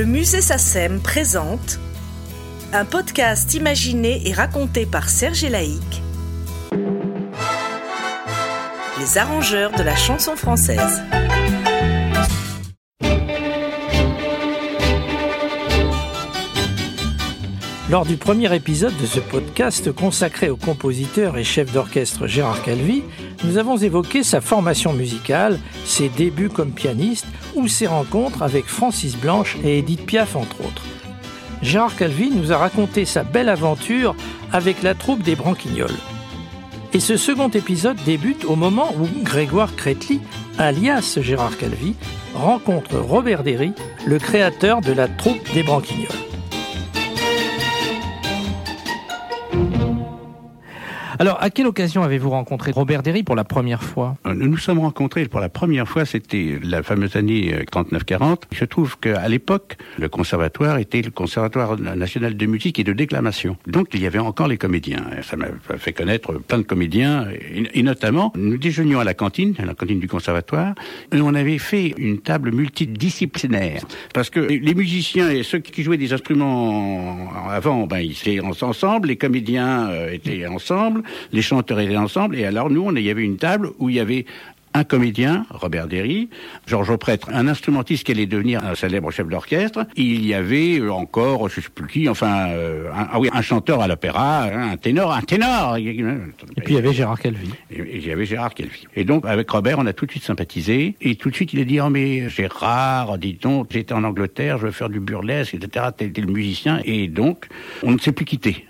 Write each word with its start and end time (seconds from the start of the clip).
Le 0.00 0.06
musée 0.06 0.40
SACEM 0.40 0.98
présente 1.02 1.78
un 2.72 2.86
podcast 2.86 3.52
imaginé 3.52 4.26
et 4.26 4.32
raconté 4.32 4.86
par 4.86 5.10
Serge 5.10 5.44
Laïc, 5.44 6.02
les 8.98 9.18
arrangeurs 9.18 9.72
de 9.72 9.82
la 9.82 9.94
chanson 9.94 10.36
française. 10.36 11.02
Lors 17.90 18.06
du 18.06 18.16
premier 18.16 18.54
épisode 18.54 18.96
de 18.98 19.06
ce 19.06 19.18
podcast 19.18 19.90
consacré 19.90 20.48
au 20.48 20.56
compositeur 20.56 21.36
et 21.36 21.42
chef 21.42 21.72
d'orchestre 21.72 22.28
Gérard 22.28 22.62
Calvi, 22.62 23.02
nous 23.42 23.58
avons 23.58 23.76
évoqué 23.78 24.22
sa 24.22 24.40
formation 24.40 24.92
musicale, 24.92 25.58
ses 25.84 26.08
débuts 26.08 26.50
comme 26.50 26.70
pianiste 26.70 27.26
ou 27.56 27.66
ses 27.66 27.88
rencontres 27.88 28.44
avec 28.44 28.66
Francis 28.66 29.16
Blanche 29.16 29.56
et 29.64 29.78
Edith 29.78 30.06
Piaf 30.06 30.36
entre 30.36 30.60
autres. 30.60 30.84
Gérard 31.62 31.96
Calvi 31.96 32.30
nous 32.30 32.52
a 32.52 32.58
raconté 32.58 33.04
sa 33.04 33.24
belle 33.24 33.48
aventure 33.48 34.14
avec 34.52 34.84
la 34.84 34.94
troupe 34.94 35.24
des 35.24 35.34
Branquignoles. 35.34 35.98
Et 36.92 37.00
ce 37.00 37.16
second 37.16 37.48
épisode 37.48 37.98
débute 38.06 38.44
au 38.44 38.54
moment 38.54 38.94
où 39.00 39.24
Grégoire 39.24 39.74
Crétely, 39.74 40.20
alias 40.58 41.18
Gérard 41.20 41.58
Calvi, 41.58 41.96
rencontre 42.34 42.98
Robert 42.98 43.42
Derry, 43.42 43.72
le 44.06 44.20
créateur 44.20 44.80
de 44.80 44.92
la 44.92 45.08
troupe 45.08 45.42
des 45.54 45.64
Branquignoles. 45.64 46.29
Alors, 51.20 51.36
à 51.42 51.50
quelle 51.50 51.66
occasion 51.66 52.02
avez-vous 52.02 52.30
rencontré 52.30 52.70
Robert 52.70 53.02
Derry 53.02 53.22
pour 53.22 53.36
la 53.36 53.44
première 53.44 53.82
fois? 53.82 54.16
Euh, 54.26 54.32
Nous 54.32 54.48
nous 54.48 54.56
sommes 54.56 54.78
rencontrés 54.78 55.26
pour 55.26 55.40
la 55.40 55.50
première 55.50 55.86
fois, 55.86 56.06
c'était 56.06 56.58
la 56.62 56.82
fameuse 56.82 57.14
année 57.14 57.52
euh, 57.52 57.64
39-40. 57.64 58.44
Il 58.52 58.56
se 58.56 58.64
trouve 58.64 58.98
qu'à 58.98 59.28
l'époque, 59.28 59.76
le 59.98 60.08
conservatoire 60.08 60.78
était 60.78 61.02
le 61.02 61.10
conservatoire 61.10 61.78
national 61.78 62.38
de 62.38 62.46
musique 62.46 62.78
et 62.78 62.84
de 62.84 62.94
déclamation. 62.94 63.58
Donc 63.66 63.88
il 63.92 64.00
y 64.00 64.06
avait 64.06 64.18
encore 64.18 64.48
les 64.48 64.56
comédiens. 64.56 65.04
Ça 65.20 65.36
m'a 65.36 65.48
fait 65.76 65.92
connaître 65.92 66.32
plein 66.38 66.56
de 66.56 66.62
comédiens, 66.62 67.26
et, 67.74 67.82
notamment, 67.82 68.32
nous 68.34 68.56
déjeunions 68.56 68.98
à 68.98 69.04
la 69.04 69.12
cantine, 69.12 69.54
à 69.58 69.66
la 69.66 69.74
cantine 69.74 70.00
du 70.00 70.08
conservatoire, 70.08 70.74
on 71.12 71.34
avait 71.34 71.58
fait 71.58 71.92
une 71.98 72.20
table 72.20 72.50
multidisciplinaire. 72.50 73.82
Parce 74.14 74.30
que 74.30 74.40
les 74.40 74.74
musiciens 74.74 75.28
et 75.28 75.42
ceux 75.42 75.58
qui 75.58 75.82
jouaient 75.82 75.98
des 75.98 76.14
instruments 76.14 77.28
avant, 77.50 77.86
ben, 77.86 77.98
ils 77.98 78.12
étaient 78.12 78.40
ensemble, 78.40 79.08
les 79.08 79.16
comédiens 79.16 79.90
euh, 79.90 80.12
étaient 80.12 80.46
ensemble, 80.46 81.02
les 81.32 81.42
chanteurs 81.42 81.80
étaient 81.80 81.96
ensemble, 81.96 82.36
et 82.36 82.44
alors 82.44 82.70
nous, 82.70 82.82
on, 82.82 82.94
il 82.94 83.02
y 83.02 83.10
avait 83.10 83.22
une 83.22 83.36
table 83.36 83.70
où 83.78 83.88
il 83.88 83.96
y 83.96 84.00
avait 84.00 84.26
un 84.74 84.84
comédien, 84.84 85.46
Robert 85.50 85.88
Derry, 85.88 86.28
Georges 86.66 86.96
Prêtre, 86.96 87.28
un 87.32 87.48
instrumentiste 87.48 88.04
qui 88.04 88.12
allait 88.12 88.26
devenir 88.26 88.64
un 88.64 88.74
célèbre 88.74 89.10
chef 89.10 89.26
d'orchestre. 89.26 89.86
Il 89.96 90.24
y 90.24 90.34
avait 90.34 90.78
euh, 90.78 90.92
encore, 90.92 91.48
je 91.48 91.60
sais 91.60 91.68
plus 91.74 91.88
qui, 91.88 92.08
enfin, 92.08 92.50
euh, 92.50 92.88
un, 92.92 93.08
ah 93.12 93.18
oui, 93.18 93.28
un 93.32 93.42
chanteur 93.42 93.80
à 93.80 93.88
l'opéra, 93.88 94.44
un 94.44 94.76
ténor, 94.76 95.12
un 95.12 95.22
ténor. 95.22 95.76
Et 95.76 95.82
puis 96.64 96.74
il 96.74 96.74
y 96.74 96.78
avait 96.78 96.92
Gérard 96.92 97.18
Calvi. 97.18 97.50
Et, 97.70 97.80
et 97.80 97.96
il 97.96 98.06
y 98.06 98.12
avait 98.12 98.26
Gérard 98.26 98.54
Calvi. 98.54 98.86
Et 98.94 99.04
donc, 99.04 99.24
avec 99.26 99.50
Robert, 99.50 99.78
on 99.78 99.86
a 99.86 99.92
tout 99.92 100.06
de 100.06 100.10
suite 100.12 100.24
sympathisé. 100.24 100.94
Et 101.00 101.16
tout 101.16 101.30
de 101.30 101.34
suite, 101.34 101.52
il 101.52 101.60
a 101.60 101.64
dit, 101.64 101.80
oh 101.80 101.90
mais 101.90 102.28
Gérard, 102.28 103.18
dis 103.18 103.34
donc, 103.34 103.68
j'étais 103.70 103.94
en 103.94 104.04
Angleterre, 104.04 104.58
je 104.58 104.66
veux 104.66 104.72
faire 104.72 104.88
du 104.88 105.00
burlesque, 105.00 105.54
etc. 105.54 105.86
T'es 105.96 106.12
le 106.16 106.32
musicien. 106.32 106.80
Et 106.84 107.08
donc, 107.08 107.46
on 107.82 107.90
ne 107.90 107.98
s'est 107.98 108.12
plus 108.12 108.24
quitté. 108.24 108.66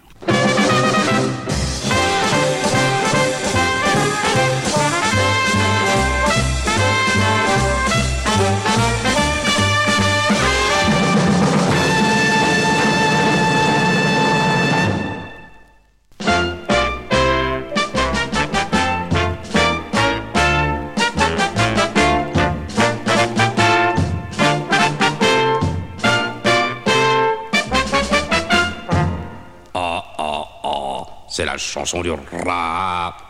Chanson 31.70 32.02
du 32.02 32.10
rap. 32.10 33.22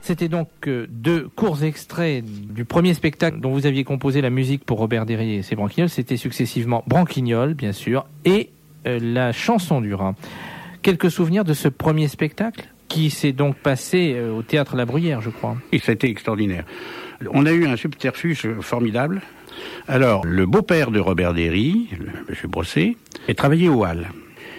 C'était 0.00 0.28
donc 0.28 0.48
euh, 0.66 0.86
deux 0.88 1.28
courts 1.34 1.64
extraits 1.64 2.24
du 2.24 2.64
premier 2.64 2.94
spectacle 2.94 3.40
dont 3.40 3.50
vous 3.50 3.66
aviez 3.66 3.84
composé 3.84 4.20
la 4.20 4.30
musique 4.30 4.64
pour 4.64 4.78
Robert 4.78 5.04
Derry 5.04 5.34
et 5.34 5.42
ses 5.42 5.56
Branquignoles. 5.56 5.88
C'était 5.88 6.16
successivement 6.16 6.84
Branquignol, 6.86 7.54
bien 7.54 7.72
sûr, 7.72 8.04
et 8.24 8.50
euh, 8.86 8.98
la 9.00 9.32
chanson 9.32 9.80
du 9.80 9.94
rat. 9.94 10.14
Quelques 10.82 11.10
souvenirs 11.10 11.44
de 11.44 11.54
ce 11.54 11.68
premier 11.68 12.08
spectacle 12.08 12.68
qui 12.88 13.10
s'est 13.10 13.32
donc 13.32 13.56
passé 13.56 14.14
euh, 14.14 14.32
au 14.32 14.42
théâtre 14.42 14.76
La 14.76 14.84
Bruyère, 14.84 15.20
je 15.20 15.30
crois. 15.30 15.56
Et 15.72 15.78
c'était 15.78 16.08
extraordinaire. 16.08 16.64
On 17.32 17.46
a 17.46 17.52
eu 17.52 17.66
un 17.66 17.76
subterfuge 17.76 18.48
formidable. 18.60 19.22
Alors, 19.88 20.24
le 20.24 20.46
beau-père 20.46 20.90
de 20.90 21.00
Robert 21.00 21.34
Derry, 21.34 21.88
M. 22.28 22.50
Brosset, 22.50 22.96
est 23.28 23.34
travaillé 23.34 23.68
au 23.68 23.84
Hall. 23.84 24.08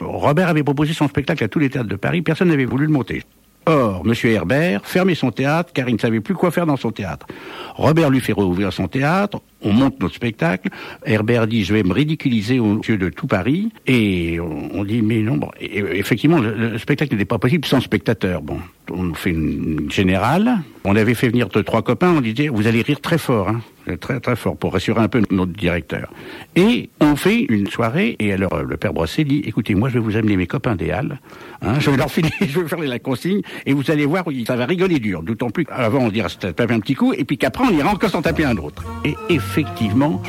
Robert 0.03 0.49
avait 0.49 0.63
proposé 0.63 0.93
son 0.93 1.07
spectacle 1.07 1.43
à 1.43 1.47
tous 1.47 1.59
les 1.59 1.69
théâtres 1.69 1.89
de 1.89 1.95
Paris, 1.95 2.21
personne 2.21 2.49
n'avait 2.49 2.65
voulu 2.65 2.85
le 2.85 2.91
monter. 2.91 3.23
Or, 3.65 4.03
M. 4.05 4.13
Herbert 4.25 4.81
fermait 4.83 5.15
son 5.15 5.31
théâtre 5.31 5.71
car 5.73 5.87
il 5.87 5.95
ne 5.95 5.99
savait 5.99 6.19
plus 6.19 6.33
quoi 6.33 6.51
faire 6.51 6.65
dans 6.65 6.75
son 6.75 6.91
théâtre. 6.91 7.27
Robert 7.75 8.09
lui 8.09 8.19
fait 8.19 8.33
rouvrir 8.33 8.73
son 8.73 8.89
théâtre, 8.89 9.41
on 9.61 9.71
monte 9.71 10.01
notre 10.01 10.15
spectacle. 10.15 10.69
Herbert 11.05 11.47
dit, 11.47 11.63
je 11.63 11.73
vais 11.73 11.83
me 11.83 11.93
ridiculiser 11.93 12.59
aux 12.59 12.81
yeux 12.81 12.97
de 12.97 13.07
tout 13.07 13.27
Paris. 13.27 13.71
Et 13.87 14.37
on, 14.41 14.83
dit, 14.83 15.01
mais 15.01 15.19
non, 15.21 15.37
bon. 15.37 15.49
Effectivement, 15.61 16.39
le, 16.39 16.71
le 16.71 16.77
spectacle 16.77 17.13
n'était 17.13 17.23
pas 17.23 17.39
possible 17.39 17.65
sans 17.65 17.79
spectateur. 17.79 18.41
Bon, 18.41 18.59
on 18.91 19.13
fait 19.13 19.29
une 19.29 19.89
générale. 19.89 20.59
On 20.83 20.97
avait 20.97 21.13
fait 21.13 21.29
venir 21.29 21.47
deux, 21.47 21.63
trois 21.63 21.81
copains, 21.81 22.13
on 22.17 22.21
disait, 22.21 22.49
vous 22.49 22.67
allez 22.67 22.81
rire 22.81 22.99
très 22.99 23.17
fort, 23.17 23.47
hein, 23.47 23.61
très 23.99 24.19
très 24.19 24.35
fort, 24.35 24.57
pour 24.57 24.73
rassurer 24.73 25.01
un 25.01 25.07
peu 25.07 25.21
notre 25.31 25.53
directeur. 25.53 26.11
Et 26.55 26.89
on 27.01 27.15
fait 27.15 27.45
une 27.49 27.67
soirée, 27.67 28.15
et 28.19 28.33
alors 28.33 28.53
euh, 28.53 28.63
le 28.63 28.77
père 28.77 28.93
Brosset 28.93 29.23
dit, 29.23 29.43
écoutez, 29.45 29.75
moi 29.75 29.89
je 29.89 29.95
vais 29.95 29.99
vous 29.99 30.15
amener 30.15 30.37
mes 30.37 30.47
copains 30.47 30.75
des 30.75 30.91
Halles, 30.91 31.19
hein, 31.61 31.79
je 31.79 31.89
vais 31.89 31.97
leur 31.97 32.11
filer, 32.11 32.29
je 32.41 32.59
vais 32.59 32.67
faire 32.67 32.79
la 32.79 32.99
consigne, 32.99 33.41
et 33.65 33.73
vous 33.73 33.89
allez 33.91 34.05
voir, 34.05 34.25
ça 34.45 34.55
va 34.55 34.65
rigoler 34.65 34.99
dur. 34.99 35.23
D'autant 35.23 35.49
plus 35.49 35.65
qu'avant 35.65 35.99
on 35.99 36.09
dirait 36.09 36.29
c'était 36.29 36.53
taper 36.53 36.73
un 36.73 36.79
petit 36.79 36.95
coup, 36.95 37.13
et 37.13 37.23
puis 37.23 37.37
qu'après 37.37 37.65
on 37.65 37.71
ira 37.71 37.91
encore 37.91 38.09
s'en 38.09 38.21
taper 38.21 38.45
un 38.45 38.57
autre. 38.57 38.83
Et 39.05 39.15
effectivement, 39.29 40.21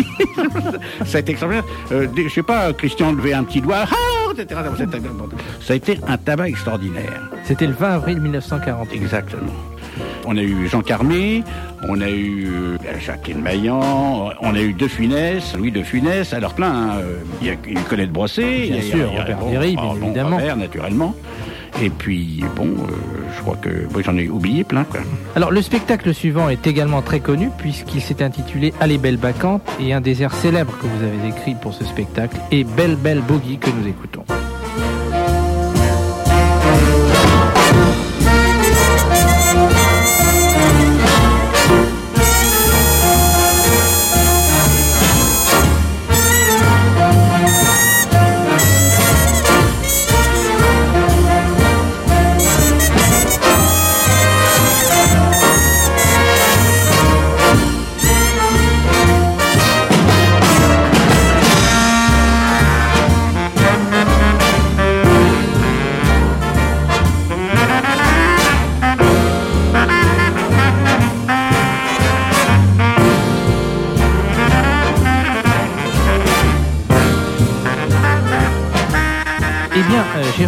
ça 1.04 1.18
a 1.18 1.20
été 1.20 1.32
extraordinaire. 1.32 1.64
Euh, 1.92 2.06
je 2.16 2.28
sais 2.28 2.42
pas, 2.42 2.72
Christian 2.72 3.12
levait 3.12 3.34
un 3.34 3.44
petit 3.44 3.60
doigt, 3.60 3.84
ah, 3.90 4.32
etc. 4.32 4.60
Ça 5.60 5.72
a 5.72 5.76
été 5.76 5.98
un 6.06 6.16
tabac 6.16 6.48
extraordinaire. 6.48 7.30
C'était 7.44 7.66
le 7.66 7.74
20 7.74 7.88
avril 7.88 8.20
1940. 8.20 8.92
Exactement. 8.92 9.52
On 10.26 10.36
a 10.36 10.42
eu 10.42 10.68
Jean 10.68 10.80
Carmé, 10.82 11.42
on 11.88 12.00
a 12.00 12.08
eu 12.10 12.46
euh, 12.46 12.76
Jacqueline 13.04 13.40
Maillan, 13.42 14.30
on 14.40 14.54
a 14.54 14.60
eu 14.60 14.72
De 14.72 14.88
Funès, 14.88 15.54
Louis 15.56 15.70
De 15.70 15.82
Funès, 15.82 16.32
alors 16.32 16.54
plein. 16.54 16.72
hein, 16.72 16.90
euh, 17.00 17.16
Il 17.42 17.46
y 17.46 17.50
a 17.50 17.54
une 17.66 17.80
Colette 17.82 18.10
Brossé, 18.10 18.42
Bien 18.42 18.50
il 18.64 18.74
y 18.76 18.78
a- 18.78 18.82
sûr, 18.82 19.08
il 19.10 19.14
y 19.14 19.18
a- 19.18 19.20
Robert 19.22 19.38
bon, 19.38 19.50
Derry, 19.50 19.74
ah, 19.78 19.82
bien 19.82 19.90
bon, 19.94 20.04
évidemment. 20.06 20.36
Robert, 20.36 20.56
naturellement. 20.56 21.14
Et 21.82 21.90
puis, 21.90 22.42
bon, 22.54 22.66
euh, 22.68 22.92
je 23.36 23.42
crois 23.42 23.56
que 23.60 23.68
bon, 23.92 24.00
j'en 24.00 24.16
ai 24.16 24.28
oublié 24.28 24.62
plein. 24.62 24.84
Quoi. 24.84 25.00
Alors 25.34 25.50
le 25.50 25.60
spectacle 25.60 26.14
suivant 26.14 26.48
est 26.48 26.66
également 26.68 27.02
très 27.02 27.18
connu 27.18 27.50
puisqu'il 27.58 28.00
s'est 28.00 28.22
intitulé 28.22 28.72
Allez 28.80 28.96
belle 28.96 29.16
bacchante 29.16 29.60
et 29.80 29.92
un 29.92 30.00
des 30.00 30.22
airs 30.22 30.34
célèbres 30.36 30.72
que 30.80 30.86
vous 30.86 31.02
avez 31.02 31.28
écrit 31.36 31.56
pour 31.60 31.74
ce 31.74 31.84
spectacle 31.84 32.36
est 32.52 32.62
Belle 32.62 32.94
belle 32.94 33.22
boogie 33.22 33.58
que 33.58 33.70
nous 33.70 33.88
écoutons. 33.88 34.22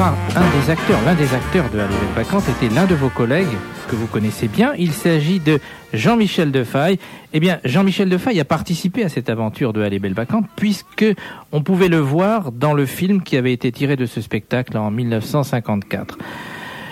Un 0.09 0.61
des 0.61 0.71
acteurs, 0.71 0.99
l'un 1.05 1.15
des 1.15 1.35
acteurs 1.35 1.69
de 1.71 1.81
Allez 1.81 1.95
Belle 1.95 2.25
Vacante 2.25 2.45
était 2.49 2.73
l'un 2.73 2.85
de 2.85 2.95
vos 2.95 3.09
collègues 3.09 3.57
que 3.91 3.97
vous 3.97 4.07
connaissez 4.07 4.47
bien. 4.47 4.73
Il 4.79 4.93
s'agit 4.93 5.41
de 5.41 5.59
Jean-Michel 5.93 6.53
Defaille. 6.53 6.99
Eh 7.33 7.41
bien, 7.41 7.59
Jean-Michel 7.65 8.09
Defaille 8.09 8.39
a 8.39 8.45
participé 8.45 9.03
à 9.05 9.09
cette 9.09 9.29
aventure 9.31 9.73
de 9.73 9.83
Allez 9.83 9.99
Belle 9.99 10.15
Vacante 10.15 10.47
puisque 10.55 11.07
on 11.51 11.63
pouvait 11.63 11.89
le 11.89 11.99
voir 11.99 12.53
dans 12.53 12.73
le 12.73 12.87
film 12.87 13.23
qui 13.23 13.37
avait 13.37 13.53
été 13.53 13.73
tiré 13.73 13.97
de 13.97 14.07
ce 14.07 14.21
spectacle 14.21 14.77
en 14.77 14.93
1954. 14.93 16.19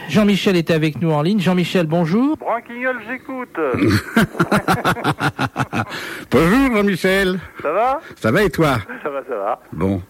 Jean-Michel 0.09 0.57
est 0.57 0.71
avec 0.71 1.01
nous 1.01 1.13
en 1.13 1.23
ligne. 1.23 1.41
Jean-Michel, 1.41 1.87
bonjour. 1.87 2.37
Branquignol, 2.37 3.01
j'écoute. 3.09 3.57
Bonjour 6.31 6.77
Jean-Michel. 6.77 7.39
Ça 7.63 7.73
va? 7.73 8.01
Ça 8.17 8.31
va 8.31 8.43
et 8.43 8.51
toi? 8.51 8.79
Ça 9.03 9.11
va, 9.11 9.21
ça 9.29 9.37
va. 9.37 9.61
Bon. 9.73 10.03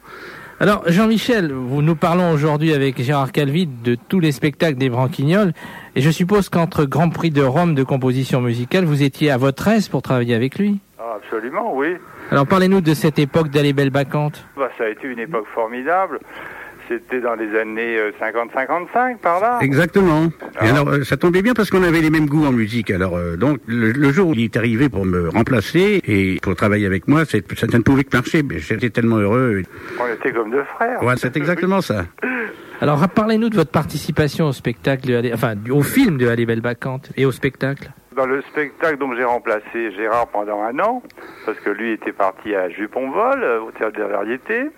Alors, 0.60 0.84
Jean-Michel, 0.86 1.52
vous 1.52 1.82
nous 1.82 1.96
parlons 1.96 2.30
aujourd'hui 2.30 2.72
avec 2.72 3.02
Gérard 3.02 3.32
Calvi 3.32 3.66
de 3.66 3.96
tous 3.96 4.20
les 4.20 4.30
spectacles 4.30 4.78
des 4.78 4.88
Branquignoles. 4.88 5.52
Et 5.96 6.00
je 6.00 6.10
suppose 6.10 6.48
qu'entre 6.48 6.84
Grand 6.84 7.10
Prix 7.10 7.30
de 7.30 7.42
Rome 7.42 7.74
de 7.74 7.82
composition 7.82 8.40
musicale, 8.40 8.84
vous 8.84 9.02
étiez 9.02 9.32
à 9.32 9.36
votre 9.36 9.66
aise 9.66 9.88
pour 9.88 10.02
travailler 10.02 10.32
avec 10.32 10.56
lui? 10.56 10.78
Ah, 10.96 11.16
absolument, 11.16 11.74
oui. 11.74 11.96
Alors, 12.30 12.46
parlez-nous 12.46 12.80
de 12.82 12.94
cette 12.94 13.18
époque 13.18 13.48
d'Aller 13.48 13.72
Belle 13.72 13.90
Bacante. 13.90 14.46
Bah, 14.56 14.70
ça 14.78 14.84
a 14.84 14.88
été 14.90 15.08
une 15.08 15.18
époque 15.18 15.46
formidable. 15.52 16.20
C'était 16.88 17.20
dans 17.20 17.34
les 17.34 17.58
années 17.58 17.96
euh, 17.98 18.10
50-55, 18.20 19.18
par 19.18 19.40
là. 19.40 19.58
Exactement. 19.62 20.26
Et 20.26 20.30
Ah. 20.58 20.68
alors, 20.70 20.88
euh, 20.88 21.02
ça 21.04 21.16
tombait 21.16 21.40
bien 21.42 21.54
parce 21.54 21.70
qu'on 21.70 21.82
avait 21.82 22.00
les 22.00 22.10
mêmes 22.10 22.26
goûts 22.26 22.44
en 22.44 22.52
musique. 22.52 22.90
Alors, 22.90 23.16
euh, 23.16 23.36
donc, 23.36 23.58
le, 23.66 23.92
le 23.92 24.12
jour 24.12 24.28
où 24.28 24.32
il 24.34 24.44
est 24.44 24.56
arrivé 24.56 24.88
pour 24.88 25.04
me 25.06 25.28
remplacer 25.30 26.02
et 26.06 26.38
pour 26.42 26.54
travailler 26.56 26.86
avec 26.86 27.08
moi, 27.08 27.24
c'est- 27.24 27.44
ça 27.58 27.66
ne 27.66 27.82
pouvait 27.82 28.04
que 28.04 28.14
marcher. 28.16 28.42
Mais 28.42 28.58
J'étais 28.58 28.90
tellement 28.90 29.16
heureux. 29.16 29.62
On 30.00 30.06
était 30.12 30.32
comme 30.32 30.50
deux 30.50 30.64
frères. 30.76 31.02
Ouais, 31.02 31.14
c'est 31.16 31.36
exactement 31.36 31.80
ça. 31.80 32.04
Alors, 32.80 33.08
parlez-nous 33.08 33.48
de 33.50 33.54
votre 33.56 33.70
participation 33.70 34.46
au 34.48 34.52
spectacle, 34.52 35.06
de 35.06 35.30
enfin, 35.32 35.54
au 35.70 35.82
film 35.82 36.18
de 36.18 36.26
Aller 36.28 36.44
Belle 36.44 36.60
Bacante 36.60 37.10
et 37.16 37.24
au 37.24 37.32
spectacle. 37.32 37.90
Dans 38.14 38.26
le 38.26 38.42
spectacle, 38.42 38.98
donc 38.98 39.16
j'ai 39.16 39.24
remplacé 39.24 39.90
Gérard 39.92 40.28
pendant 40.28 40.62
un 40.62 40.78
an, 40.78 41.02
parce 41.46 41.58
que 41.58 41.70
lui 41.70 41.92
était 41.92 42.12
parti 42.12 42.54
à 42.54 42.68
Juponvol, 42.68 43.42
euh, 43.42 43.60
au 43.60 43.72
théâtre 43.72 43.96
des 43.96 44.04
variétés. 44.04 44.70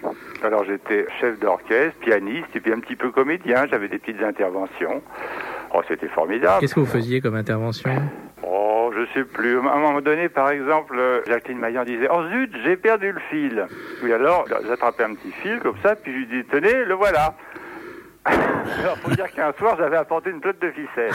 Alors 0.42 0.64
j'étais 0.64 1.06
chef 1.20 1.38
d'orchestre, 1.38 1.98
pianiste, 2.00 2.48
et 2.54 2.60
puis 2.60 2.72
un 2.72 2.80
petit 2.80 2.96
peu 2.96 3.10
comédien, 3.10 3.66
j'avais 3.70 3.88
des 3.88 3.98
petites 3.98 4.22
interventions. 4.22 5.02
Oh, 5.74 5.82
c'était 5.86 6.08
formidable. 6.08 6.60
Qu'est-ce 6.60 6.74
que 6.74 6.80
vous 6.80 6.86
faisiez 6.86 7.20
comme 7.20 7.34
intervention? 7.34 7.90
Oh, 8.42 8.90
je 8.96 9.04
sais 9.12 9.24
plus. 9.24 9.58
À 9.58 9.72
un 9.72 9.80
moment 9.80 10.00
donné, 10.00 10.30
par 10.30 10.50
exemple, 10.50 10.96
euh, 10.98 11.20
Jacqueline 11.26 11.58
Maillan 11.58 11.84
disait 11.84 12.08
Oh 12.10 12.22
zut, 12.32 12.50
j'ai 12.64 12.76
perdu 12.76 13.12
le 13.12 13.20
fil. 13.30 13.66
Oui, 14.02 14.12
alors, 14.14 14.46
j'attrapais 14.66 15.04
un 15.04 15.14
petit 15.14 15.32
fil 15.42 15.58
comme 15.58 15.76
ça, 15.82 15.94
puis 15.94 16.10
je 16.10 16.18
lui 16.18 16.26
dis 16.26 16.48
Tenez, 16.48 16.84
le 16.84 16.94
voilà. 16.94 17.34
Alors, 18.80 18.98
faut 18.98 19.10
dire 19.10 19.30
qu'un 19.32 19.52
soir, 19.52 19.76
j'avais 19.78 19.96
apporté 19.96 20.30
une 20.30 20.40
pelote 20.40 20.60
de 20.60 20.70
ficelle. 20.70 21.12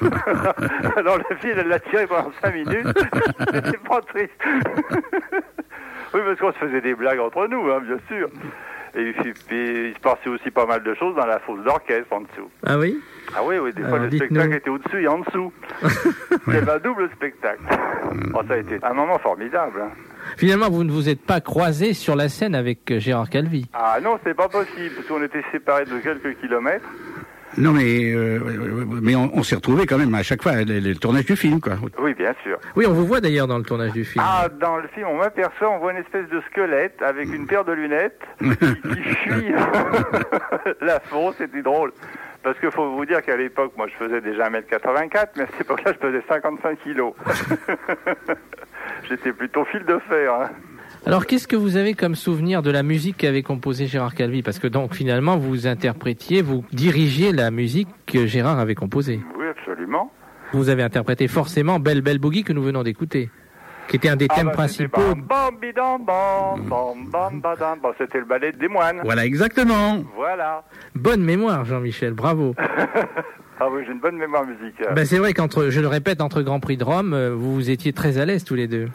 alors, 0.96 1.18
le 1.18 1.36
fil, 1.36 1.54
elle 1.58 1.68
l'a 1.68 1.80
tiré 1.80 2.06
pendant 2.06 2.30
cinq 2.42 2.54
minutes. 2.54 2.86
J'étais 3.52 3.78
pas 3.78 4.00
triste. 4.02 4.32
oui, 6.14 6.20
parce 6.24 6.38
qu'on 6.38 6.52
se 6.52 6.58
faisait 6.58 6.80
des 6.80 6.94
blagues 6.94 7.20
entre 7.20 7.46
nous, 7.46 7.70
hein, 7.70 7.80
bien 7.80 7.98
sûr. 8.08 8.28
Et 8.94 9.12
puis, 9.12 9.32
il 9.50 9.94
se 9.94 10.00
passait 10.00 10.28
aussi 10.28 10.50
pas 10.50 10.66
mal 10.66 10.82
de 10.82 10.94
choses 10.94 11.14
dans 11.14 11.26
la 11.26 11.38
fosse 11.38 11.62
d'orchestre 11.62 12.12
en 12.12 12.20
dessous. 12.22 12.50
Ah 12.66 12.76
oui? 12.76 13.00
Ah 13.36 13.40
oui, 13.44 13.58
oui, 13.58 13.72
des 13.72 13.84
fois 13.84 13.98
le 14.00 14.10
spectacle 14.10 14.52
était 14.54 14.70
au-dessus 14.70 15.02
et 15.02 15.08
en 15.08 15.20
dessous. 15.20 15.52
C'est 16.48 16.68
un 16.68 16.78
double 16.78 17.08
spectacle. 17.14 17.62
Oh, 18.34 18.40
ça 18.48 18.54
a 18.54 18.56
été 18.56 18.78
un 18.82 18.92
moment 18.92 19.18
formidable. 19.18 19.80
hein. 19.82 19.90
Finalement, 20.40 20.70
vous 20.70 20.84
ne 20.84 20.90
vous 20.90 21.10
êtes 21.10 21.20
pas 21.20 21.42
croisé 21.42 21.92
sur 21.92 22.16
la 22.16 22.30
scène 22.30 22.54
avec 22.54 22.90
euh, 22.90 22.98
Gérard 22.98 23.28
Calvi. 23.28 23.66
Ah 23.74 23.98
non, 24.02 24.18
c'est 24.24 24.32
pas 24.32 24.48
possible, 24.48 24.94
parce 24.96 25.06
qu'on 25.06 25.22
était 25.22 25.44
séparés 25.52 25.84
de 25.84 25.98
quelques 25.98 26.40
kilomètres. 26.40 26.86
Non, 27.58 27.72
mais 27.72 28.10
euh, 28.14 28.38
mais 29.02 29.14
on, 29.14 29.30
on 29.34 29.42
s'est 29.42 29.56
retrouvés 29.56 29.84
quand 29.84 29.98
même 29.98 30.14
à 30.14 30.22
chaque 30.22 30.42
fois 30.42 30.52
le, 30.64 30.80
le 30.80 30.94
tournage 30.94 31.26
du 31.26 31.36
film, 31.36 31.60
quoi. 31.60 31.74
Oui, 31.98 32.14
bien 32.14 32.34
sûr. 32.42 32.58
Oui, 32.74 32.86
on 32.88 32.94
vous 32.94 33.04
voit 33.04 33.20
d'ailleurs 33.20 33.48
dans 33.48 33.58
le 33.58 33.64
tournage 33.64 33.92
du 33.92 34.02
film. 34.02 34.24
Ah, 34.26 34.48
dans 34.48 34.78
le 34.78 34.88
film, 34.88 35.08
on 35.10 35.18
m'aperçoit, 35.18 35.68
on 35.68 35.78
voit 35.78 35.92
une 35.92 35.98
espèce 35.98 36.26
de 36.30 36.40
squelette 36.50 37.02
avec 37.02 37.28
une 37.34 37.46
paire 37.46 37.66
de 37.66 37.72
lunettes 37.72 38.22
qui, 38.38 38.48
qui 38.56 39.14
fuit 39.16 39.52
la 40.80 41.00
fosse, 41.00 41.34
c'était 41.36 41.60
drôle. 41.60 41.92
Parce 42.42 42.58
qu'il 42.60 42.70
faut 42.70 42.92
vous 42.96 43.04
dire 43.04 43.20
qu'à 43.20 43.36
l'époque, 43.36 43.72
moi 43.76 43.88
je 43.88 44.02
faisais 44.02 44.22
déjà 44.22 44.48
1m84, 44.48 45.26
mais 45.36 45.42
à 45.42 45.46
cette 45.48 45.60
époque-là, 45.60 45.92
je 45.92 45.98
faisais 46.08 46.22
55 46.26 46.78
kilos. 46.82 47.12
J'étais 49.08 49.32
plutôt 49.32 49.64
fil 49.66 49.84
de 49.84 49.98
fer. 50.08 50.32
hein. 50.32 50.50
Alors, 51.06 51.24
qu'est-ce 51.26 51.48
que 51.48 51.56
vous 51.56 51.76
avez 51.76 51.94
comme 51.94 52.14
souvenir 52.14 52.60
de 52.62 52.70
la 52.70 52.82
musique 52.82 53.16
qu'avait 53.18 53.42
composée 53.42 53.86
Gérard 53.86 54.14
Calvi? 54.14 54.42
Parce 54.42 54.58
que 54.58 54.66
donc, 54.66 54.94
finalement, 54.94 55.36
vous 55.38 55.66
interprétiez, 55.66 56.42
vous 56.42 56.64
dirigiez 56.72 57.32
la 57.32 57.50
musique 57.50 57.88
que 58.06 58.26
Gérard 58.26 58.58
avait 58.58 58.74
composée. 58.74 59.18
Oui, 59.38 59.46
absolument. 59.48 60.12
Vous 60.52 60.68
avez 60.68 60.82
interprété 60.82 61.26
forcément 61.28 61.78
Belle 61.80 62.02
Belle 62.02 62.18
Boogie 62.18 62.44
que 62.44 62.52
nous 62.52 62.62
venons 62.62 62.82
d'écouter, 62.82 63.30
qui 63.88 63.96
était 63.96 64.08
un 64.10 64.16
des 64.16 64.28
thèmes 64.28 64.50
Ah 64.52 64.56
bah, 64.56 64.68
c'était 64.68 64.88
principaux. 64.88 65.14
bam, 65.14 65.50
bam, 65.52 65.58
bidam, 65.60 66.04
bam, 66.04 66.62
bam, 66.68 67.06
bam, 67.10 67.40
badam. 67.40 67.78
Bon, 67.80 67.92
c'était 67.96 68.18
le 68.18 68.24
ballet 68.26 68.52
des 68.52 68.68
moines. 68.68 69.00
Voilà, 69.04 69.24
exactement. 69.24 70.02
Voilà. 70.16 70.64
Bonne 70.94 71.22
mémoire, 71.22 71.64
Jean-Michel, 71.64 72.12
bravo. 72.12 72.54
Ah 73.62 73.68
oui, 73.70 73.82
j'ai 73.84 73.92
une 73.92 74.00
bonne 74.00 74.16
mémoire 74.16 74.46
musicale. 74.46 74.94
ben, 74.94 75.04
c'est 75.04 75.18
vrai 75.18 75.34
qu'entre, 75.34 75.68
je 75.68 75.80
le 75.80 75.86
répète, 75.86 76.22
entre 76.22 76.40
Grand 76.40 76.60
Prix 76.60 76.78
de 76.78 76.84
Rome, 76.84 77.12
euh, 77.12 77.34
vous 77.34 77.54
vous 77.54 77.70
étiez 77.70 77.92
très 77.92 78.16
à 78.16 78.24
l'aise 78.24 78.42
tous 78.42 78.54
les 78.54 78.66
deux. 78.66 78.88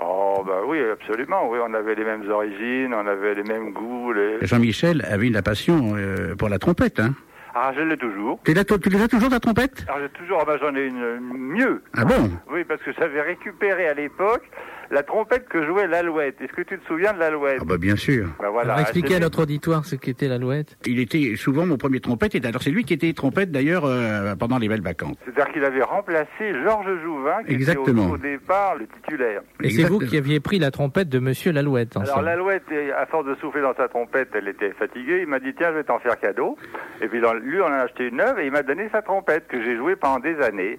Oh, 0.00 0.44
bah 0.46 0.60
oui, 0.64 0.78
absolument. 0.80 1.48
Oui, 1.50 1.58
on 1.60 1.74
avait 1.74 1.96
les 1.96 2.04
mêmes 2.04 2.30
origines, 2.30 2.94
on 2.94 3.06
avait 3.06 3.34
les 3.34 3.42
mêmes 3.42 3.72
goûts. 3.72 4.12
Les... 4.12 4.38
Jean-Michel 4.42 5.04
avait 5.10 5.28
la 5.28 5.42
passion 5.42 5.94
euh, 5.96 6.36
pour 6.36 6.48
la 6.48 6.60
trompette. 6.60 7.00
Hein. 7.00 7.14
Ah, 7.54 7.72
je 7.74 7.80
l'ai 7.80 7.96
toujours. 7.96 8.38
Tu 8.44 8.54
l'as 8.54 8.64
tu 8.64 8.90
l'as 8.90 9.08
toujours 9.08 9.30
ta 9.30 9.40
trompette? 9.40 9.84
Alors, 9.88 10.00
j'ai 10.02 10.10
toujours, 10.10 10.38
ah 10.42 10.44
bah, 10.46 10.56
j'en 10.60 10.74
ai 10.76 10.86
une 10.86 11.18
mieux. 11.20 11.82
Ah 11.96 12.04
bon? 12.04 12.30
Oui, 12.52 12.62
parce 12.64 12.82
que 12.82 12.92
j'avais 12.92 13.22
récupéré 13.22 13.88
à 13.88 13.94
l'époque 13.94 14.44
la 14.90 15.02
trompette 15.02 15.48
que 15.48 15.64
jouait 15.66 15.86
l'Alouette. 15.86 16.36
Est-ce 16.40 16.52
que 16.52 16.62
tu 16.62 16.78
te 16.78 16.86
souviens 16.86 17.12
de 17.12 17.18
l'Alouette 17.18 17.58
Ah 17.60 17.64
bah 17.64 17.78
bien 17.78 17.96
sûr. 17.96 18.28
Bah 18.38 18.50
voilà. 18.50 18.74
Alors, 18.74 18.80
expliquez 18.80 19.16
à 19.16 19.18
notre 19.20 19.42
auditoire 19.42 19.84
ce 19.84 19.96
qu'était 19.96 20.28
l'alouette. 20.28 20.76
Il 20.86 20.98
était 21.00 21.34
souvent 21.36 21.66
mon 21.66 21.76
premier 21.76 22.00
trompette. 22.00 22.34
Et 22.34 22.46
alors 22.46 22.62
c'est 22.62 22.70
lui 22.70 22.84
qui 22.84 22.94
était 22.94 23.12
trompette 23.12 23.50
d'ailleurs 23.50 23.84
euh, 23.84 24.34
pendant 24.36 24.58
les 24.58 24.68
belles 24.68 24.82
vacances. 24.82 25.16
C'est-à-dire 25.24 25.52
qu'il 25.52 25.64
avait 25.64 25.82
remplacé 25.82 26.52
Georges 26.64 27.00
Jouvin, 27.02 27.42
qui 27.46 27.54
Exactement. 27.54 28.02
était 28.02 28.10
au, 28.10 28.14
au 28.14 28.18
départ 28.18 28.76
le 28.76 28.86
titulaire. 28.86 29.42
Et 29.62 29.70
c'est 29.70 29.84
vous 29.84 29.98
qui 29.98 30.16
aviez 30.16 30.40
pris 30.40 30.58
la 30.58 30.70
trompette 30.70 31.08
de 31.08 31.18
Monsieur 31.18 31.52
l'alouette. 31.52 31.96
en 31.96 32.00
Alors 32.00 32.22
l'alouette, 32.22 32.64
à 32.96 33.06
force 33.06 33.26
de 33.26 33.34
souffler 33.36 33.62
dans 33.62 33.74
sa 33.74 33.88
trompette, 33.88 34.28
elle 34.34 34.48
était 34.48 34.72
fatiguée. 34.72 35.20
Il 35.22 35.26
m'a 35.28 35.40
dit 35.40 35.52
tiens, 35.56 35.70
je 35.72 35.76
vais 35.78 35.84
t'en 35.84 35.98
faire 35.98 36.18
cadeau. 36.20 36.56
Et 37.02 37.08
puis 37.08 37.20
lui, 37.20 37.60
on 37.60 37.64
en 37.64 37.72
a 37.72 37.76
acheté 37.84 38.08
une 38.08 38.16
neuve 38.16 38.38
et 38.38 38.46
il 38.46 38.52
m'a 38.52 38.62
donné 38.62 38.88
sa 38.92 39.02
trompette 39.02 39.46
que 39.48 39.62
j'ai 39.62 39.76
jouée 39.76 39.96
pendant 39.96 40.18
des 40.20 40.36
années. 40.40 40.78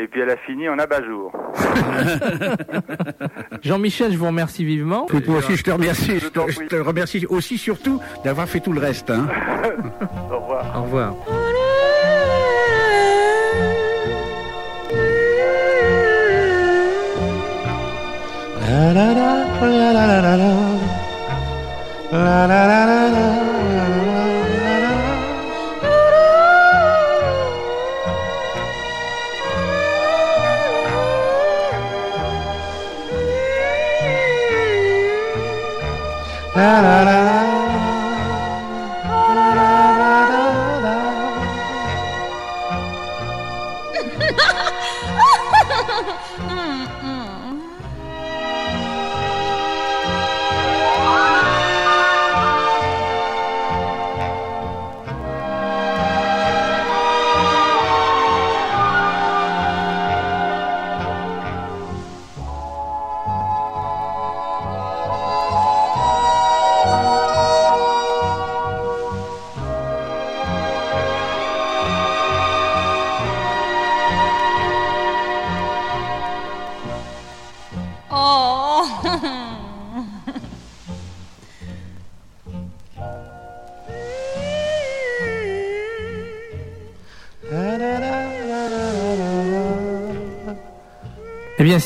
Et 0.00 0.06
puis 0.06 0.20
elle 0.20 0.30
a 0.30 0.36
fini 0.36 0.68
en 0.68 0.78
abat-jour. 0.78 1.32
Jean-Michel, 3.62 4.12
je 4.12 4.16
vous 4.16 4.26
remercie 4.26 4.64
vivement. 4.64 5.06
Écoute, 5.08 5.26
moi 5.26 5.38
aussi 5.38 5.56
je 5.56 5.64
te 5.64 5.72
remercie. 5.72 6.20
Je 6.20 6.26
Je 6.26 6.28
t'en 6.28 6.46
te, 6.46 6.52
je 6.52 6.56
prie. 6.58 6.68
te 6.68 6.76
remercie 6.76 7.26
aussi 7.28 7.58
surtout 7.58 8.00
d'avoir 8.24 8.48
fait 8.48 8.60
tout 8.60 8.72
le 8.72 8.80
reste. 8.80 9.10
Hein. 9.10 9.26
Au 10.30 10.38
revoir. 10.38 10.64
Au 10.78 10.82
revoir. 10.82 11.14
Oh 36.60 37.67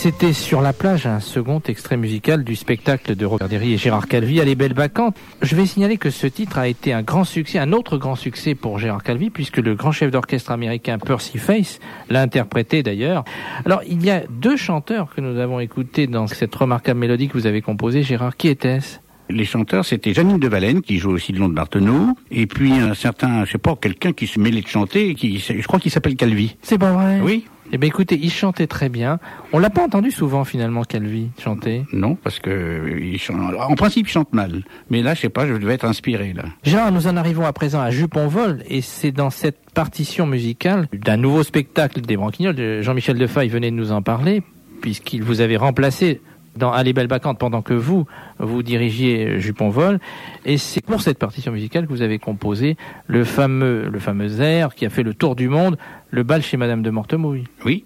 c'était 0.03 0.33
sur 0.33 0.63
la 0.63 0.73
plage 0.73 1.07
un 1.07 1.21
second 1.21 1.63
extrait 1.69 1.97
musical 1.97 2.43
du 2.43 2.57
spectacle 2.57 3.15
de 3.15 3.25
Robert 3.25 3.49
Derry 3.49 3.75
et 3.75 3.77
Gérard 3.77 4.09
Calvi 4.09 4.41
à 4.41 4.45
Les 4.45 4.57
Belles 4.57 4.75
Bacchantes. 4.75 5.17
Je 5.43 5.55
vais 5.55 5.65
signaler 5.65 5.97
que 5.97 6.11
ce 6.11 6.27
titre 6.27 6.59
a 6.59 6.67
été 6.67 6.93
un 6.93 7.03
grand 7.03 7.23
succès, 7.23 7.61
un 7.61 7.73
autre 7.73 7.99
grand 7.99 8.17
succès 8.17 8.57
pour 8.57 8.81
Gérard 8.81 9.05
Calvi, 9.05 9.31
puisque 9.31 9.59
le 9.59 9.77
grand 9.77 9.93
chef 9.93 10.11
d'orchestre 10.11 10.51
américain 10.51 10.99
Percy 10.99 11.39
Face 11.39 11.79
l'a 12.11 12.21
interprété 12.21 12.83
d'ailleurs. 12.83 13.23
Alors, 13.65 13.83
il 13.89 14.05
y 14.05 14.11
a 14.11 14.25
deux 14.29 14.57
chanteurs 14.57 15.15
que 15.15 15.21
nous 15.21 15.39
avons 15.39 15.61
écoutés 15.61 16.09
dans 16.09 16.27
cette 16.27 16.53
remarquable 16.53 16.99
mélodie 16.99 17.29
que 17.29 17.35
vous 17.35 17.47
avez 17.47 17.63
composée, 17.63 18.03
Gérard. 18.03 18.37
Qui 18.37 18.49
était-ce? 18.49 18.99
Les 19.31 19.45
chanteurs, 19.45 19.85
c'était 19.85 20.13
Janine 20.13 20.41
de 20.41 20.49
Valenne, 20.49 20.83
qui 20.83 20.99
joue 20.99 21.13
aussi 21.13 21.31
le 21.31 21.39
long 21.39 21.49
de 21.49 21.55
Marteneau, 21.55 22.17
et 22.33 22.49
puis 22.49 22.73
un 22.73 22.95
certain, 22.95 23.45
je 23.45 23.53
sais 23.53 23.59
pas, 23.59 23.77
quelqu'un 23.77 24.13
qui 24.13 24.27
se 24.27 24.41
mêlait 24.41 24.63
de 24.63 24.67
chanter, 24.67 25.15
qui, 25.15 25.39
je 25.39 25.65
crois 25.69 25.79
qu'il 25.79 25.93
s'appelle 25.93 26.17
Calvi. 26.17 26.57
C'est 26.61 26.77
pas 26.77 26.91
vrai? 26.91 27.21
Oui. 27.23 27.45
Eh 27.75 27.79
bien 27.79 27.89
écoutez, 27.89 28.19
il 28.23 28.31
chantait 28.31 28.67
très 28.67 28.91
bien. 28.91 29.19
On 29.55 29.59
l'a 29.59 29.71
pas 29.71 29.83
entendu 29.83 30.11
souvent 30.11 30.45
finalement 30.45 30.85
Calvi 30.85 31.31
chanter. 31.43 31.87
Non, 31.95 32.17
parce 32.17 32.39
que 32.39 32.99
il 33.01 33.19
chante, 33.19 33.39
en 33.57 33.75
principe 33.77 34.07
il 34.09 34.11
chante 34.11 34.35
mal. 34.35 34.63
Mais 34.91 35.01
là, 35.01 35.15
je 35.15 35.21
sais 35.21 35.31
pas, 35.31 35.47
je 35.47 35.55
devais 35.55 35.73
être 35.73 35.87
inspiré 35.87 36.35
là. 36.35 36.45
Jean, 36.65 36.91
nous 36.91 37.07
en 37.07 37.17
arrivons 37.17 37.47
à 37.47 37.53
présent 37.55 37.81
à 37.81 37.91
Jupon 37.91 38.29
Vol 38.29 38.63
et 38.69 38.83
c'est 38.83 39.11
dans 39.11 39.31
cette 39.31 39.71
partition 39.73 40.27
musicale 40.27 40.87
d'un 40.93 41.17
nouveau 41.17 41.45
spectacle 41.45 42.03
des 42.03 42.19
Branquignoles. 42.19 42.83
Jean-Michel 42.83 43.17
Defay 43.17 43.49
venait 43.49 43.71
de 43.71 43.77
nous 43.77 43.91
en 43.91 44.03
parler 44.03 44.43
puisqu'il 44.83 45.23
vous 45.23 45.41
avait 45.41 45.57
remplacé 45.57 46.21
dans 46.57 46.73
Allez 46.73 46.93
Belle 46.93 47.07
Bacante 47.07 47.39
pendant 47.39 47.63
que 47.63 47.73
vous, 47.73 48.07
vous 48.39 48.63
dirigiez 48.63 49.41
Jupon 49.41 49.71
Vol. 49.71 49.99
Et 50.45 50.59
c'est 50.59 50.85
pour 50.85 51.01
cette 51.01 51.19
partition 51.19 51.53
musicale 51.53 51.87
que 51.87 51.93
vous 51.93 52.03
avez 52.03 52.19
composé 52.19 52.77
le 53.07 53.25
fameux, 53.25 53.89
le 53.89 53.99
fameux 53.99 54.41
air 54.41 54.75
qui 54.75 54.85
a 54.85 54.91
fait 54.91 55.03
le 55.03 55.15
tour 55.15 55.35
du 55.35 55.49
monde, 55.49 55.79
le 56.13 56.23
bal 56.23 56.43
chez 56.43 56.59
Madame 56.59 56.83
de 56.83 56.91
Mortemouille. 56.91 57.45
Oui. 57.65 57.85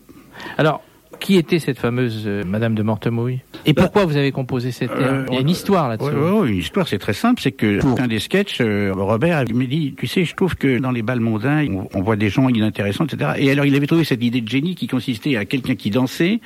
Alors, 0.59 0.83
qui 1.19 1.37
était 1.37 1.59
cette 1.59 1.79
fameuse 1.79 2.25
euh, 2.27 2.45
Madame 2.45 2.75
de 2.75 2.83
Mortemouille? 2.83 3.41
Et 3.65 3.73
bah, 3.73 3.83
pourquoi 3.83 4.05
vous 4.05 4.17
avez 4.17 4.33
composé 4.33 4.71
cette 4.71 4.91
euh, 4.91 5.25
Il 5.29 5.35
y 5.35 5.37
a 5.39 5.41
une 5.41 5.51
histoire 5.51 5.89
là-dessus. 5.89 6.11
Oui, 6.15 6.51
une 6.51 6.59
histoire, 6.59 6.89
c'est 6.89 6.99
très 6.99 7.13
simple. 7.13 7.41
C'est 7.43 7.53
que 7.53 7.81
pour 7.81 8.01
un 8.01 8.07
des 8.07 8.21
sketchs, 8.21 8.61
euh, 8.61 8.93
Robert 8.95 9.45
me 9.53 9.67
dit, 9.67 9.95
tu 9.97 10.07
sais, 10.07 10.25
je 10.25 10.35
trouve 10.35 10.57
que 10.57 10.79
dans 10.79 10.91
les 10.91 11.03
balles 11.03 11.21
mondains, 11.21 11.67
on, 11.95 12.03
voit 12.03 12.17
des 12.17 12.29
gens 12.29 12.49
inintéressants, 12.49 13.07
etc. 13.07 13.33
Et 13.39 13.51
alors, 13.51 13.65
il 13.65 13.75
avait 13.75 13.87
trouvé 13.87 14.05
cette 14.05 14.23
idée 14.23 14.41
de 14.41 14.49
génie 14.49 14.75
qui 14.75 14.87
consistait 14.87 15.37
à 15.37 15.45
quelqu'un 15.45 15.75
qui 15.75 15.91
dansait. 15.91 16.41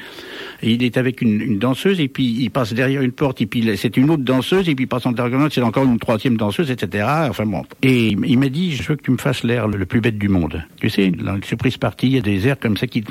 Et 0.62 0.72
il 0.72 0.82
est 0.82 0.96
avec 0.96 1.20
une, 1.20 1.40
une, 1.40 1.58
danseuse 1.58 2.00
et 2.00 2.08
puis 2.08 2.24
il 2.24 2.50
passe 2.50 2.72
derrière 2.72 3.02
une 3.02 3.12
porte 3.12 3.40
et 3.42 3.46
puis 3.46 3.76
c'est 3.76 3.96
une 3.96 4.10
autre 4.10 4.22
danseuse 4.22 4.68
et 4.68 4.74
puis 4.74 4.84
il 4.84 4.88
passe 4.88 5.06
en 5.06 5.12
derrière 5.12 5.30
c'est 5.50 5.62
encore 5.62 5.84
une 5.84 5.98
troisième 5.98 6.36
danseuse, 6.36 6.70
etc. 6.70 7.06
Enfin 7.28 7.46
bon. 7.46 7.62
Et 7.82 8.08
il 8.08 8.38
m'a 8.38 8.48
dit, 8.48 8.74
je 8.74 8.82
veux 8.82 8.96
que 8.96 9.02
tu 9.02 9.10
me 9.10 9.16
fasses 9.16 9.42
l'air 9.44 9.68
le, 9.68 9.86
plus 9.86 10.00
bête 10.00 10.18
du 10.18 10.28
monde. 10.28 10.62
Tu 10.80 10.90
sais, 10.90 11.10
dans 11.10 11.34
le 11.34 11.42
surprise 11.42 11.76
partie, 11.76 12.06
il 12.06 12.12
y 12.14 12.18
a 12.18 12.22
des 12.22 12.46
airs 12.46 12.58
comme 12.58 12.76
ça 12.76 12.86
qui. 12.86 13.04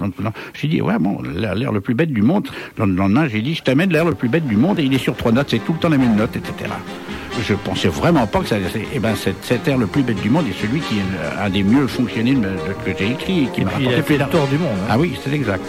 J'ai 0.54 0.68
dit, 0.68 0.82
ouais, 0.82 0.98
bon, 1.00 1.22
l'air 1.56 1.72
le 1.72 1.82
plus 1.82 1.94
bête 1.94 2.12
du 2.12 2.22
monde. 2.22 2.48
Dans 2.78 2.86
le 2.86 2.94
lendemain, 2.94 3.28
j'ai 3.28 3.42
dit, 3.42 3.56
je 3.56 3.64
t'amène 3.64 3.92
l'air 3.92 4.06
le 4.06 4.16
plus 4.16 4.30
bête 4.30 4.46
du 4.46 4.56
monde 4.56 4.80
et 4.80 4.84
il 4.84 4.94
est 4.94 5.00
sur 5.00 5.16
trois 5.16 5.32
notes, 5.32 5.48
c'est 5.50 5.60
tout 5.60 5.74
le 5.74 5.80
temps 5.80 5.90
la 5.90 5.98
même 5.98 6.16
note, 6.16 6.36
etc. 6.36 6.72
Je 7.42 7.54
pensais 7.54 7.88
vraiment 7.88 8.28
pas 8.28 8.40
que 8.40 8.48
ça. 8.48 8.58
Eh 8.94 9.00
ben, 9.00 9.14
cet, 9.16 9.68
air 9.68 9.78
le 9.78 9.88
plus 9.88 10.04
bête 10.04 10.22
du 10.22 10.30
monde 10.30 10.46
est 10.48 10.62
celui 10.62 10.82
qui 10.82 10.96
a 11.40 11.50
des 11.50 11.64
mieux 11.64 11.88
fonctionné 11.88 12.36
que 12.86 12.92
j'ai 12.98 13.12
écrit 13.12 13.44
et 13.44 13.48
qui 13.48 13.64
m'a 13.64 13.72
rapporté 13.72 14.18
le 14.18 14.26
tour 14.26 14.48
du 14.48 14.58
monde. 14.58 14.70
Hein. 14.82 14.88
Ah 14.90 15.00
oui, 15.00 15.14
c'est 15.24 15.34
exact. 15.34 15.64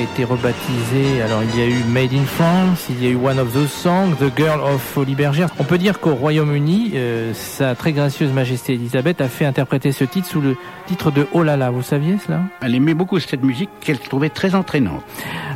A 0.00 0.02
été 0.02 0.24
rebaptisé. 0.24 1.20
Alors 1.22 1.42
il 1.42 1.58
y 1.58 1.62
a 1.62 1.66
eu 1.66 1.84
Made 1.84 2.14
in 2.14 2.24
France, 2.24 2.86
il 2.88 3.04
y 3.04 3.06
a 3.06 3.10
eu 3.10 3.16
One 3.16 3.38
of 3.38 3.52
those 3.52 3.70
Songs, 3.70 4.14
The 4.18 4.34
Girl 4.34 4.60
of 4.60 4.80
Folly 4.80 5.14
Bergère. 5.14 5.50
On 5.58 5.64
peut 5.64 5.76
dire 5.76 6.00
qu'au 6.00 6.14
Royaume-Uni, 6.14 6.92
euh, 6.94 7.34
sa 7.34 7.74
très 7.74 7.92
gracieuse 7.92 8.32
Majesté 8.32 8.74
Elisabeth 8.74 9.20
a 9.20 9.28
fait 9.28 9.44
interpréter 9.44 9.92
ce 9.92 10.04
titre 10.04 10.26
sous 10.26 10.40
le 10.40 10.56
titre 10.86 11.10
de 11.10 11.26
Oh 11.32 11.42
là 11.42 11.56
là. 11.58 11.70
Vous 11.70 11.82
saviez 11.82 12.16
cela? 12.18 12.40
Elle 12.62 12.74
aimait 12.74 12.94
beaucoup 12.94 13.18
cette 13.18 13.42
musique 13.42 13.68
qu'elle 13.80 13.98
trouvait 13.98 14.30
très 14.30 14.54
entraînante. 14.54 15.02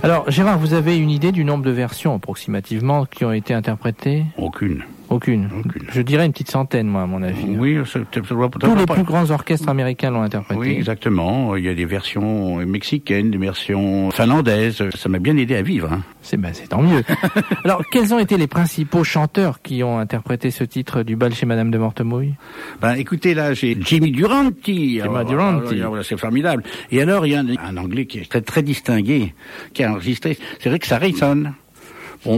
Alors 0.03 0.31
Gérard, 0.31 0.59
vous 0.59 0.75
avez 0.75 0.99
une 0.99 1.11
idée 1.11 1.33
du 1.33 1.45
nombre 1.45 1.65
de 1.65 1.71
versions 1.71 2.15
approximativement 2.15 3.07
qui 3.07 3.25
ont 3.25 3.33
été 3.33 3.55
interprétées? 3.55 4.27
Aucune. 4.37 4.85
Aucune. 5.11 5.49
Je 5.93 6.01
dirais 6.01 6.25
une 6.27 6.33
petite 6.33 6.51
centaine, 6.51 6.87
moi, 6.87 7.03
à 7.03 7.07
mon 7.07 7.23
avis. 7.23 7.45
Oui, 7.47 7.79
tous 8.11 8.75
les 8.75 8.87
plus 8.87 9.03
grands 9.03 9.31
orchestres 9.31 9.69
américains 9.69 10.11
l'ont 10.11 10.23
interprété. 10.23 10.59
Oui, 10.59 10.71
exactement. 10.71 11.57
Il 11.57 11.65
y 11.65 11.69
a 11.69 11.75
des 11.75 11.85
versions 11.85 12.57
mexicaines, 12.67 13.31
des 13.31 13.39
versions 13.39 14.11
finlandaises. 14.11 14.83
Ça 14.95 15.09
m'a 15.09 15.19
bien 15.19 15.37
aidé 15.37 15.57
à 15.57 15.63
vivre. 15.63 15.93
Hein. 15.93 16.03
C'est 16.23 16.39
ben, 16.39 16.53
c'est 16.55 16.69
tant 16.69 16.83
mieux. 16.83 17.03
Alors, 17.65 17.83
quels 17.91 18.15
ont 18.15 18.19
été 18.19 18.37
les 18.37 18.47
principaux 18.47 19.05
chanteurs 19.05 19.61
qui 19.61 19.83
ont 19.83 19.99
interprété 19.99 20.51
ce 20.51 20.65
titre 20.65 21.03
du 21.03 21.17
bal 21.17 21.35
chez 21.35 21.47
Madame 21.47 21.71
de 21.71 21.79
Mortemouille? 21.79 22.35
Ben, 22.81 22.95
écoutez, 22.95 23.35
là, 23.35 23.53
j'ai 23.53 23.77
Jimmy 23.81 24.11
Duranti. 24.11 25.01
Jimmy 25.03 25.25
Duranti. 25.27 25.83
c'est 26.03 26.19
formidable. 26.19 26.63
Et 26.91 27.03
alors, 27.03 27.27
il 27.27 27.33
y 27.33 27.35
a 27.37 27.41
un, 27.41 27.77
Anglais 27.77 28.07
qui 28.07 28.19
est 28.19 28.31
très 28.31 28.41
très 28.41 28.63
distingué, 28.63 29.35
qui 29.75 29.85
a 29.85 29.93
enregistré. 29.93 30.39
C'est 30.61 30.71
Rick 30.71 30.87
Sarison. 30.87 31.53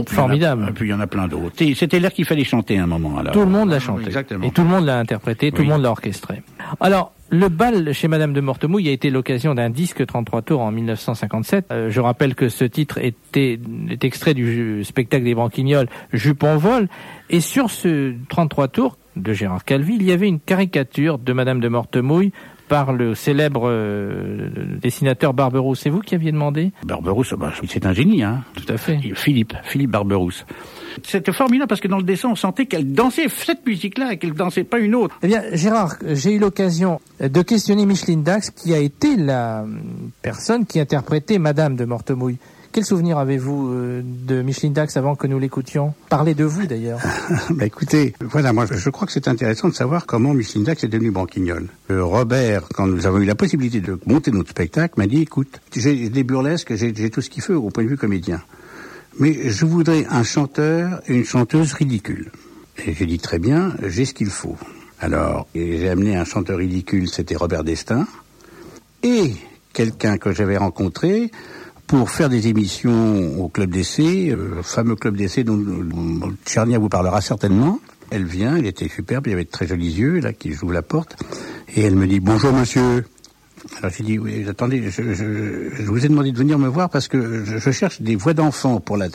Formidable. 0.07 0.67
Et 0.69 0.71
puis 0.71 0.87
il 0.87 0.91
y 0.91 0.93
en 0.93 0.99
a 0.99 1.07
plein 1.07 1.27
d'autres. 1.27 1.55
C'était 1.75 1.99
l'air 1.99 2.13
qu'il 2.13 2.25
fallait 2.25 2.43
chanter 2.43 2.77
à 2.77 2.83
un 2.83 2.87
moment. 2.87 3.21
Tout 3.31 3.39
le 3.39 3.45
monde 3.45 3.69
l'a 3.69 3.79
chanté. 3.79 4.05
Exactement. 4.05 4.45
Et 4.45 4.51
tout 4.51 4.61
le 4.61 4.67
monde 4.67 4.85
l'a 4.85 4.99
interprété, 4.99 5.51
tout 5.51 5.61
le 5.61 5.69
monde 5.69 5.81
l'a 5.81 5.91
orchestré. 5.91 6.41
Alors, 6.79 7.13
le 7.29 7.49
bal 7.49 7.93
chez 7.93 8.07
Madame 8.07 8.31
de 8.31 8.39
Mortemouille 8.39 8.87
a 8.87 8.91
été 8.91 9.09
l'occasion 9.09 9.53
d'un 9.53 9.69
disque 9.69 10.05
33 10.05 10.43
tours 10.43 10.61
en 10.61 10.71
1957. 10.71 11.65
Euh, 11.71 11.89
je 11.89 11.99
rappelle 11.99 12.35
que 12.35 12.47
ce 12.47 12.63
titre 12.63 12.99
était 12.99 13.59
est 13.89 14.03
extrait 14.03 14.33
du 14.33 14.83
spectacle 14.85 15.25
des 15.25 15.35
Branquignoles 15.35 15.89
Jupon 16.13 16.57
vol. 16.57 16.87
Et 17.29 17.41
sur 17.41 17.69
ce 17.69 18.13
33 18.29 18.69
tours 18.69 18.97
de 19.17 19.33
Gérard 19.33 19.65
Calvi, 19.65 19.95
il 19.95 20.03
y 20.03 20.11
avait 20.11 20.27
une 20.27 20.39
caricature 20.39 21.17
de 21.17 21.33
Madame 21.33 21.59
de 21.59 21.67
Mortemouille 21.67 22.31
par 22.67 22.93
le 22.93 23.15
célèbre 23.15 23.63
euh, 23.65 24.49
dessinateur 24.81 25.33
Barberousse. 25.33 25.81
C'est 25.81 25.89
vous 25.89 25.99
qui 25.99 26.15
aviez 26.15 26.31
demandé? 26.31 26.71
Barberousse, 26.83 27.33
bah, 27.33 27.53
c'est 27.67 27.85
un 27.85 27.93
génie, 27.93 28.23
hein. 28.23 28.43
Tout 28.55 28.71
à 28.71 28.77
fait. 28.77 28.99
Philippe, 29.15 29.53
Philippe 29.63 29.91
Barberousse. 29.91 30.45
C'était 31.03 31.31
formidable 31.31 31.67
parce 31.67 31.81
que 31.81 31.87
dans 31.87 31.97
le 31.97 32.03
dessin, 32.03 32.29
on 32.29 32.35
sentait 32.35 32.65
qu'elle 32.65 32.91
dansait 32.91 33.27
cette 33.29 33.65
musique-là 33.65 34.13
et 34.13 34.17
qu'elle 34.17 34.33
dansait 34.33 34.63
pas 34.63 34.79
une 34.79 34.95
autre. 34.95 35.17
Eh 35.21 35.27
bien, 35.27 35.43
Gérard, 35.53 35.95
j'ai 36.05 36.33
eu 36.33 36.39
l'occasion 36.39 36.99
de 37.19 37.41
questionner 37.41 37.85
Micheline 37.85 38.23
Dax, 38.23 38.49
qui 38.49 38.73
a 38.73 38.79
été 38.79 39.15
la 39.15 39.65
personne 40.21 40.65
qui 40.65 40.79
interprétait 40.79 41.37
Madame 41.37 41.75
de 41.75 41.85
Mortemouille. 41.85 42.37
Quel 42.71 42.85
souvenir 42.85 43.17
avez-vous 43.17 43.71
euh, 43.71 44.01
de 44.03 44.41
Micheline 44.41 44.73
Dax 44.73 44.97
avant 44.97 45.15
que 45.15 45.27
nous 45.27 45.39
l'écoutions? 45.39 45.93
Parlez 46.09 46.35
de 46.35 46.43
vous 46.43 46.65
d'ailleurs. 46.65 46.99
bah 47.49 47.65
écoutez, 47.65 48.13
voilà, 48.21 48.53
moi 48.53 48.65
je 48.69 48.89
crois 48.89 49.07
que 49.07 49.13
c'est 49.13 49.27
intéressant 49.27 49.69
de 49.69 49.73
savoir 49.73 50.05
comment 50.05 50.33
Micheline 50.33 50.63
Dax 50.63 50.83
est 50.83 50.87
devenue 50.87 51.11
branquignole. 51.11 51.67
Euh, 51.89 52.03
Robert, 52.03 52.67
quand 52.73 52.87
nous 52.87 53.05
avons 53.05 53.19
eu 53.19 53.25
la 53.25 53.35
possibilité 53.35 53.81
de 53.81 53.99
monter 54.05 54.31
notre 54.31 54.51
spectacle, 54.51 54.95
m'a 54.97 55.07
dit 55.07 55.21
écoute, 55.21 55.59
j'ai 55.75 56.09
des 56.09 56.23
burlesques, 56.23 56.75
j'ai 56.75 57.09
tout 57.09 57.21
ce 57.21 57.29
qu'il 57.29 57.41
faut 57.41 57.55
au 57.55 57.69
point 57.69 57.83
de 57.83 57.89
vue 57.89 57.97
comédien. 57.97 58.41
Mais 59.19 59.49
je 59.49 59.65
voudrais 59.65 60.05
un 60.09 60.23
chanteur 60.23 61.01
et 61.07 61.15
une 61.15 61.25
chanteuse 61.25 61.73
ridicule. 61.73 62.31
Et 62.85 62.93
j'ai 62.93 63.05
dit 63.07 63.17
très 63.17 63.39
bien, 63.39 63.73
j'ai 63.83 64.05
ce 64.05 64.13
qu'il 64.13 64.29
faut. 64.29 64.55
Alors, 64.99 65.47
j'ai 65.55 65.89
amené 65.89 66.15
un 66.15 66.25
chanteur 66.25 66.57
ridicule, 66.57 67.07
c'était 67.07 67.35
Robert 67.35 67.63
Destin, 67.63 68.07
et 69.03 69.33
quelqu'un 69.73 70.17
que 70.17 70.31
j'avais 70.31 70.57
rencontré, 70.57 71.31
pour 71.87 72.09
faire 72.11 72.29
des 72.29 72.49
émissions 72.49 73.41
au 73.41 73.47
club 73.47 73.71
d'essai, 73.71 74.29
euh, 74.29 74.61
fameux 74.61 74.95
club 74.95 75.15
d'essai 75.15 75.43
dont, 75.43 75.57
dont 75.57 76.33
Tchernia 76.45 76.77
vous 76.77 76.89
parlera 76.89 77.21
certainement. 77.21 77.79
Elle 78.09 78.25
vient, 78.25 78.57
elle 78.57 78.65
était 78.65 78.89
superbe, 78.89 79.27
il 79.27 79.33
avait 79.33 79.45
de 79.45 79.49
très 79.49 79.67
jolis 79.67 79.91
yeux, 79.91 80.19
là, 80.19 80.33
qui 80.33 80.53
joue 80.53 80.69
la 80.69 80.81
porte, 80.81 81.17
et 81.75 81.81
elle 81.81 81.95
me 81.95 82.07
dit 82.07 82.19
bonjour 82.19 82.53
monsieur. 82.53 83.05
Alors 83.77 83.91
j'ai 83.95 84.03
dit 84.03 84.17
oui, 84.17 84.45
attendez, 84.47 84.89
je, 84.89 85.13
je, 85.13 85.69
je, 85.73 85.83
vous 85.83 86.05
ai 86.05 86.09
demandé 86.09 86.31
de 86.31 86.37
venir 86.37 86.57
me 86.57 86.67
voir 86.67 86.89
parce 86.89 87.07
que 87.07 87.43
je, 87.45 87.57
je 87.57 87.71
cherche 87.71 88.01
des 88.01 88.15
voix 88.15 88.33
d'enfants 88.33 88.79
pour 88.79 88.97
la. 88.97 89.07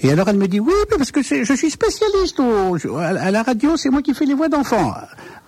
Et 0.00 0.10
alors 0.10 0.28
elle 0.28 0.36
me 0.36 0.48
dit 0.48 0.60
oui, 0.60 0.72
parce 0.96 1.10
que 1.10 1.22
je 1.22 1.52
suis 1.54 1.70
spécialiste 1.70 2.40
au, 2.40 2.96
à 2.96 3.30
la 3.30 3.42
radio, 3.42 3.76
c'est 3.76 3.90
moi 3.90 4.02
qui 4.02 4.14
fais 4.14 4.24
les 4.24 4.34
voix 4.34 4.48
d'enfants. 4.48 4.94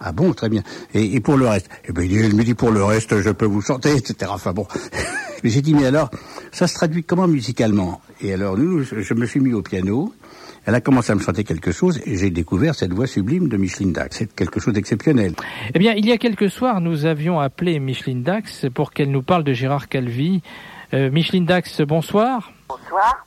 Ah 0.00 0.12
bon, 0.12 0.32
très 0.32 0.48
bien. 0.48 0.62
Et, 0.94 1.14
et 1.14 1.20
pour 1.20 1.36
le 1.36 1.48
reste? 1.48 1.68
Et 1.86 1.92
ben 1.92 2.08
elle 2.10 2.34
me 2.34 2.44
dit 2.44 2.54
pour 2.54 2.70
le 2.70 2.84
reste, 2.84 3.20
je 3.20 3.30
peux 3.30 3.46
vous 3.46 3.62
chanter, 3.62 3.96
etc. 3.96 4.30
Enfin 4.34 4.52
bon. 4.52 4.66
j'ai 5.44 5.62
dit 5.62 5.74
mais 5.74 5.86
alors, 5.86 6.10
ça 6.52 6.66
se 6.66 6.74
traduit 6.74 7.04
comment 7.04 7.28
musicalement? 7.28 8.00
Et 8.20 8.32
alors 8.32 8.56
nous, 8.58 8.82
je 8.82 9.14
me 9.14 9.26
suis 9.26 9.40
mis 9.40 9.52
au 9.52 9.62
piano. 9.62 10.12
Elle 10.68 10.74
a 10.74 10.82
commencé 10.82 11.12
à 11.12 11.14
me 11.14 11.20
chanter 11.20 11.44
quelque 11.44 11.72
chose 11.72 11.98
et 12.04 12.18
j'ai 12.18 12.28
découvert 12.28 12.74
cette 12.74 12.92
voix 12.92 13.06
sublime 13.06 13.48
de 13.48 13.56
Micheline 13.56 13.94
Dax. 13.94 14.18
C'est 14.18 14.34
quelque 14.34 14.60
chose 14.60 14.74
d'exceptionnel. 14.74 15.32
Eh 15.72 15.78
bien, 15.78 15.94
il 15.94 16.04
y 16.06 16.12
a 16.12 16.18
quelques 16.18 16.50
soirs, 16.50 16.82
nous 16.82 17.06
avions 17.06 17.40
appelé 17.40 17.80
Micheline 17.80 18.22
Dax 18.22 18.66
pour 18.74 18.90
qu'elle 18.90 19.10
nous 19.10 19.22
parle 19.22 19.44
de 19.44 19.54
Gérard 19.54 19.88
Calvi. 19.88 20.42
Euh, 20.92 21.10
Micheline 21.10 21.46
Dax, 21.46 21.80
bonsoir. 21.80 22.52
Bonsoir. 22.68 23.24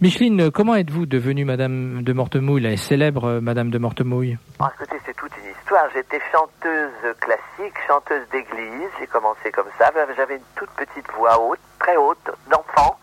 Micheline, 0.00 0.50
comment 0.50 0.74
êtes-vous 0.74 1.06
devenue 1.06 1.44
Madame 1.44 2.02
de 2.02 2.12
Mortemouille, 2.12 2.62
la 2.62 2.76
célèbre 2.76 3.38
Madame 3.38 3.70
de 3.70 3.78
Mortemouille? 3.78 4.36
Bon, 4.58 4.66
Écoutez, 4.74 4.96
c'est 5.06 5.14
toute 5.14 5.30
une 5.38 5.52
histoire. 5.52 5.84
J'étais 5.94 6.20
chanteuse 6.32 7.14
classique, 7.20 7.74
chanteuse 7.86 8.26
d'église. 8.32 8.90
J'ai 8.98 9.06
commencé 9.06 9.52
comme 9.52 9.70
ça. 9.78 9.92
J'avais 10.16 10.34
une 10.34 10.42
toute 10.56 10.70
petite 10.70 11.06
voix 11.16 11.40
haute, 11.40 11.60
très 11.78 11.96
haute, 11.96 12.28
d'enfant. 12.50 12.98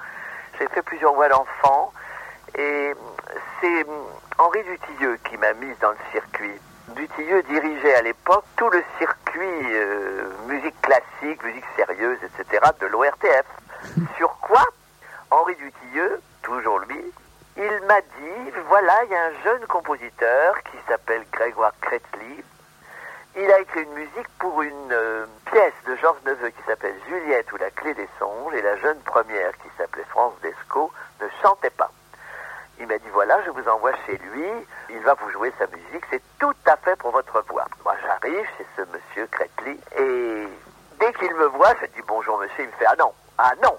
J'ai 0.60 0.68
fait 0.68 0.82
plusieurs 0.82 1.14
voix 1.14 1.30
d'enfant. 1.30 1.94
Et 2.58 2.92
c'est 3.62 3.86
Henri 4.38 4.64
Dutilleux 4.64 5.18
qui 5.30 5.38
m'a 5.38 5.54
mise 5.54 5.78
dans 5.80 5.92
le 5.92 5.98
circuit. 6.12 6.60
Dutilleux 6.90 7.44
dirigeait 7.44 7.96
à 7.96 8.02
l'époque 8.02 8.46
tout 8.56 8.70
le 8.70 8.84
circuit 8.98 9.74
euh, 9.74 10.24
musique 10.48 10.80
classique, 10.82 11.44
musique 11.44 11.66
sérieuse, 11.76 12.18
etc. 12.24 12.66
de 12.80 12.88
l'ORTF. 12.88 13.46
Sur 14.18 14.36
quoi 14.42 14.64
Henri 15.32 15.56
Dutilleux, 15.56 16.22
toujours 16.42 16.80
lui, 16.80 17.04
il 17.58 17.82
m'a 17.88 18.02
dit, 18.02 18.52
voilà, 18.68 19.04
il 19.04 19.12
y 19.12 19.16
a 19.16 19.26
un 19.26 19.44
jeune 19.44 19.66
compositeur 19.68 20.56
qui 20.64 20.78
s'appelle 20.88 21.26
Grégoire 21.32 21.74
Kretli. 21.82 22.44
Il 23.36 23.52
a 23.52 23.60
écrit 23.60 23.84
une 23.84 23.94
musique 23.94 24.28
pour 24.40 24.62
une 24.62 24.92
euh, 24.92 25.26
pièce 25.52 25.74
de 25.86 25.96
Georges 25.98 26.22
Neveu 26.26 26.50
qui 26.50 26.64
s'appelle 26.66 26.96
Juliette 27.08 27.52
ou 27.52 27.58
la 27.58 27.70
clé 27.70 27.94
des 27.94 28.08
songes, 28.18 28.54
et 28.54 28.62
la 28.62 28.78
jeune 28.78 29.00
première 29.02 29.52
qui 29.58 29.70
s'appelait 29.78 30.06
France 30.06 30.34
Desco 30.42 30.92
ne 31.22 31.28
chantait 31.42 31.70
pas. 31.70 31.92
Il 32.80 32.88
m'a 32.88 32.98
dit 32.98 33.10
voilà, 33.12 33.42
je 33.44 33.50
vous 33.52 33.68
envoie 33.68 33.92
chez 34.06 34.18
lui, 34.18 34.48
il 34.90 35.00
va 35.02 35.14
vous 35.16 35.30
jouer 35.32 35.52
sa 35.60 35.68
musique, 35.68 36.04
c'est 36.10 36.22
tout 36.40 36.54
à 36.66 36.78
fait 36.78 36.96
pour 36.96 37.12
votre 37.12 37.44
voix. 37.50 37.66
Moi 37.84 37.94
j'arrive 38.06 38.48
chez 38.58 38.66
ce 38.78 38.82
monsieur 38.84 39.28
Kretli 39.28 39.78
et 39.98 40.48
dès 41.00 41.14
qu'il 41.14 41.34
me 41.36 41.46
voit, 41.48 41.74
je 41.82 41.88
dis 41.88 42.02
bonjour 42.08 42.38
monsieur, 42.40 42.64
il 42.64 42.68
me 42.68 42.72
fait 42.74 42.86
ah 42.88 42.96
non, 42.98 43.14
ah 43.38 43.52
non, 43.62 43.78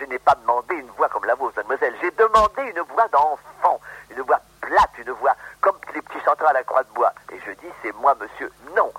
je 0.00 0.04
n'ai 0.06 0.18
pas 0.18 0.34
demandé 0.34 0.76
une 0.76 0.88
voix 0.96 1.08
comme 1.10 1.26
la 1.26 1.34
vôtre, 1.34 1.56
mademoiselle, 1.58 1.94
j'ai 2.00 2.10
demandé 2.12 2.62
une 2.74 2.80
voix 2.94 3.06
d'enfant, 3.08 3.80
une 4.10 4.22
voix 4.22 4.40
plate, 4.62 4.90
une 4.98 5.12
voix 5.12 5.34
comme 5.60 5.76
les 5.94 6.00
petits 6.00 6.20
chanteurs 6.24 6.48
à 6.48 6.54
la 6.54 6.62
croix 6.62 6.84
de 6.84 6.90
bois. 6.94 7.12
Et 7.30 7.38
je 7.44 7.52
dis 7.52 7.72
c'est 7.82 7.94
moi 7.96 8.16
monsieur, 8.18 8.50
non, 8.74 8.90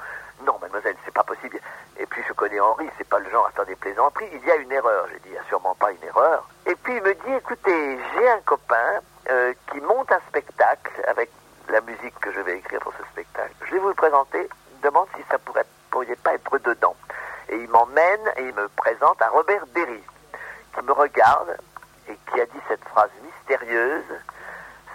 non 0.45 0.59
mademoiselle, 0.61 0.95
c'est 1.05 1.13
pas 1.13 1.23
possible. 1.23 1.59
Et 1.97 2.05
puis 2.05 2.21
je 2.27 2.33
connais 2.33 2.59
Henri, 2.59 2.87
c'est 2.99 3.07
pas 3.09 3.19
le 3.19 3.29
genre 3.31 3.47
à 3.47 3.51
faire 3.51 3.65
des 3.65 3.75
plaisanteries, 3.75 4.29
il 4.31 4.45
y 4.45 4.51
a 4.51 4.55
une 4.57 4.71
erreur. 4.71 5.07
J'ai 5.11 5.19
dit 5.19 5.29
il 5.29 5.31
n'y 5.31 5.37
a 5.39 5.43
sûrement 5.45 5.73
pas 5.75 5.91
une 5.91 6.03
erreur. 6.03 6.47
Et 6.67 6.75
puis 6.75 6.95
il 6.95 7.01
me 7.01 7.13
dit 7.15 7.33
écoutez, 7.35 7.99
j'ai 8.13 8.29
un 8.29 8.41
copain 8.41 9.01
euh, 9.29 9.53
qui 9.71 9.79
monte 9.81 10.11
un 10.11 10.19
spectacle 10.29 10.91
avec 11.07 11.29
la 11.69 11.81
musique 11.81 12.17
que 12.19 12.31
je 12.31 12.39
vais 12.39 12.57
écrire 12.57 12.79
pour 12.79 12.93
ce 12.93 13.03
spectacle. 13.11 13.53
Je 13.65 13.73
vais 13.73 13.79
vous 13.79 13.89
le 13.89 13.93
présenter, 13.93 14.49
demande 14.81 15.07
si 15.15 15.23
ça 15.29 15.37
pourrait, 15.37 15.65
pourrait 15.91 16.15
pas 16.15 16.33
être 16.33 16.57
dedans. 16.59 16.95
Et 17.49 17.55
il 17.57 17.69
m'emmène 17.69 18.27
et 18.37 18.43
il 18.43 18.53
me 18.55 18.67
présente 18.69 19.21
à 19.21 19.29
Robert 19.29 19.65
Derry, 19.67 20.03
qui 20.73 20.81
me 20.83 20.91
regarde 20.93 21.57
et 22.07 22.17
qui 22.31 22.41
a 22.41 22.45
dit 22.45 22.59
cette 22.67 22.83
phrase 22.85 23.11
mystérieuse, 23.23 24.19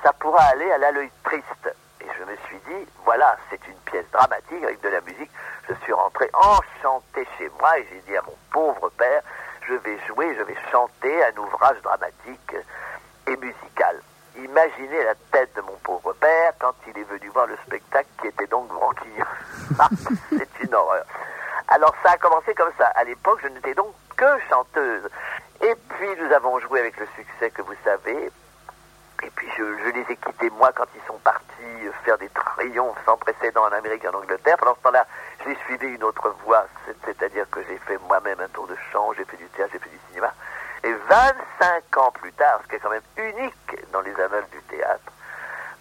ça 0.03 0.13
pourra 0.15 0.43
aller 0.45 0.71
à 0.73 0.91
l'œil 0.91 1.11
triste. 1.23 1.75
Et 2.01 2.07
je 2.19 2.25
me 2.25 2.37
suis 2.49 2.59
dit, 2.67 2.89
voilà, 3.05 3.37
c'est 3.51 3.67
une 3.69 3.79
pièce 3.87 4.11
dramatique 4.13 4.63
avec 4.63 4.81
de 4.81 4.89
la 4.89 5.01
musique. 5.01 5.31
Je 5.69 5.75
suis 5.83 5.93
rentré 5.93 6.29
enchanté 6.35 7.27
chez 7.39 7.51
moi 7.61 7.79
et 7.79 7.87
j'ai 7.91 8.01
dit 8.01 8.17
à 8.17 8.23
mon 8.23 8.37
pauvre 8.53 8.91
père, 8.99 9.23
je 9.69 9.75
vais 9.75 9.99
jouer, 10.07 10.35
je 10.37 10.43
vais 10.43 10.57
chanter 10.71 11.25
un 11.25 11.37
ouvrage 11.39 11.81
dramatique 11.83 12.57
et 13.27 13.37
musical. 13.37 14.01
Imaginez 14.37 15.05
la 15.05 15.15
tête 15.33 15.55
de 15.57 15.61
mon 15.61 15.77
pauvre 15.83 16.13
père 16.15 16.53
quand 16.59 16.75
il 16.89 16.99
est 16.99 17.05
venu 17.05 17.29
voir 17.29 17.47
le 17.47 17.57
spectacle 17.67 18.09
qui 18.21 18.29
était 18.29 18.47
donc 18.47 18.69
Branquillon. 18.69 19.25
C'est 20.31 20.65
une 20.65 20.75
horreur. 20.75 21.05
Alors 21.69 21.95
ça 22.03 22.13
a 22.13 22.17
commencé 22.19 22.55
comme 22.55 22.73
ça. 22.79 22.87
À 22.95 23.05
l'époque, 23.05 23.41
je 23.43 23.49
n'étais 23.49 23.75
donc 23.75 23.95
que 24.17 24.39
chanteuse. 24.49 25.09
Et 25.63 25.75
puis 25.89 26.09
nous 26.21 26.33
avons 26.33 26.59
joué 26.61 26.81
avec 26.81 26.99
le 26.99 27.07
succès 27.17 27.51
que 27.51 27.63
vous 27.63 27.75
savez. 27.85 28.31
Et 29.23 29.31
puis 29.31 29.49
je, 29.57 29.63
je, 29.63 29.91
les 29.91 30.13
ai 30.13 30.17
quittés 30.17 30.51
moi 30.51 30.73
quand 30.75 30.87
ils 30.95 31.07
sont 31.07 31.19
partis 31.19 31.45
faire 32.05 32.19
des 32.19 32.29
triomphes 32.29 32.99
sans 33.05 33.17
précédent 33.17 33.65
en 33.65 33.73
Amérique 33.73 34.05
et 34.05 34.09
en 34.09 34.15
Angleterre. 34.15 34.57
Pendant 34.59 34.75
ce 34.77 34.81
temps-là, 34.83 35.07
j'ai 35.45 35.57
suivi 35.67 35.87
une 35.95 36.05
autre 36.05 36.35
voie, 36.45 36.67
c'est-à-dire 37.05 37.49
que 37.51 37.61
j'ai 37.69 37.79
fait 37.79 37.99
moi-même 38.07 38.41
un 38.41 38.49
tour 38.49 38.67
de 38.67 38.77
chant, 38.93 39.13
j'ai 39.17 39.25
fait 39.25 39.37
du 39.37 39.47
théâtre, 39.47 39.71
j'ai 39.73 39.79
fait 39.79 39.91
du 39.91 40.01
cinéma. 40.09 40.33
Et 40.85 40.93
25 40.93 41.97
ans 41.97 42.11
plus 42.11 42.33
tard, 42.35 42.61
ce 42.63 42.69
qui 42.69 42.77
est 42.77 42.79
quand 42.79 42.91
même 42.91 43.01
unique 43.17 43.91
dans 43.91 44.03
les 44.03 44.15
annales 44.21 44.47
du 44.53 44.61
théâtre, 44.65 45.13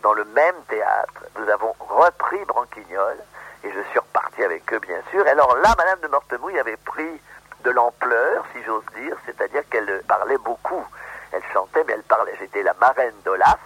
dans 0.01 0.13
le 0.13 0.23
même 0.23 0.55
théâtre, 0.69 1.25
nous 1.37 1.49
avons 1.49 1.75
repris 1.79 2.43
Branquignol, 2.45 3.17
et 3.65 3.71
je 3.71 3.81
suis 3.89 3.99
reparti 3.99 4.43
avec 4.43 4.71
eux, 4.71 4.79
bien 4.79 5.01
sûr. 5.11 5.27
Alors 5.27 5.57
là, 5.57 5.73
Madame 5.77 5.99
de 5.99 6.07
Mortemouille 6.07 6.57
avait 6.57 6.77
pris 6.77 7.21
de 7.65 7.71
l'ampleur, 7.71 8.45
si 8.53 8.63
j'ose 8.63 8.85
dire, 8.95 9.17
c'est-à-dire 9.25 9.63
qu'elle 9.69 10.03
parlait 10.07 10.37
beaucoup. 10.37 10.85
Elle 11.33 11.43
chantait, 11.51 11.83
mais 11.85 11.93
elle 11.93 12.03
parlait. 12.03 12.35
J'étais 12.39 12.63
la 12.63 12.73
marraine 12.75 13.15
d'Olaf, 13.25 13.59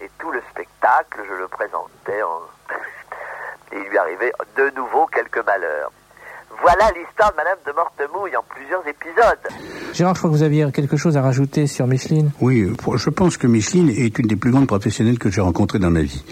et 0.00 0.08
tout 0.18 0.30
le 0.30 0.42
spectacle, 0.50 1.22
je 1.28 1.34
le 1.34 1.48
présentais. 1.48 2.22
En... 2.22 2.40
et 3.72 3.78
il 3.78 3.88
lui 3.88 3.98
arrivait 3.98 4.32
de 4.54 4.70
nouveau 4.70 5.06
quelques 5.06 5.44
malheurs. 5.44 5.90
Voilà 6.60 6.92
l'histoire 6.92 7.32
de 7.32 7.36
Madame 7.36 7.58
de 7.66 7.72
Mortemouille 7.72 8.36
en 8.36 8.42
plusieurs 8.44 8.86
épisodes. 8.86 9.48
Gérard, 9.94 10.16
je 10.16 10.20
crois 10.20 10.30
que 10.30 10.34
vous 10.34 10.42
aviez 10.42 10.66
quelque 10.72 10.96
chose 10.96 11.16
à 11.16 11.22
rajouter 11.22 11.68
sur 11.68 11.86
Micheline. 11.86 12.32
Oui, 12.40 12.66
je 12.96 13.10
pense 13.10 13.36
que 13.36 13.46
Micheline 13.46 13.88
est 13.90 14.18
une 14.18 14.26
des 14.26 14.34
plus 14.34 14.50
grandes 14.50 14.66
professionnelles 14.66 15.20
que 15.20 15.30
j'ai 15.30 15.40
rencontrées 15.40 15.78
dans 15.78 15.92
ma 15.92 16.02
vie. 16.02 16.24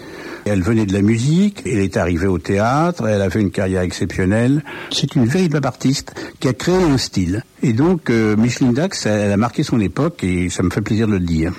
Elle 0.45 0.61
venait 0.61 0.85
de 0.85 0.91
la 0.91 1.01
musique, 1.01 1.61
elle 1.65 1.79
est 1.79 1.95
arrivée 1.95 2.27
au 2.27 2.39
théâtre, 2.39 3.07
elle 3.07 3.21
a 3.21 3.29
fait 3.29 3.39
une 3.39 3.51
carrière 3.51 3.81
exceptionnelle. 3.81 4.65
C'est 4.91 5.15
une 5.15 5.23
véritable 5.23 5.65
artiste 5.65 6.13
qui 6.41 6.49
a 6.49 6.53
créé 6.53 6.75
un 6.75 6.97
style. 6.97 7.41
Et 7.61 7.71
donc, 7.71 8.09
euh, 8.09 8.35
Micheline 8.35 8.73
Dax, 8.73 9.05
elle 9.05 9.31
a 9.31 9.37
marqué 9.37 9.63
son 9.63 9.79
époque 9.79 10.25
et 10.25 10.49
ça 10.49 10.61
me 10.61 10.69
fait 10.69 10.81
plaisir 10.81 11.07
de 11.07 11.13
le 11.13 11.21
dire. 11.21 11.53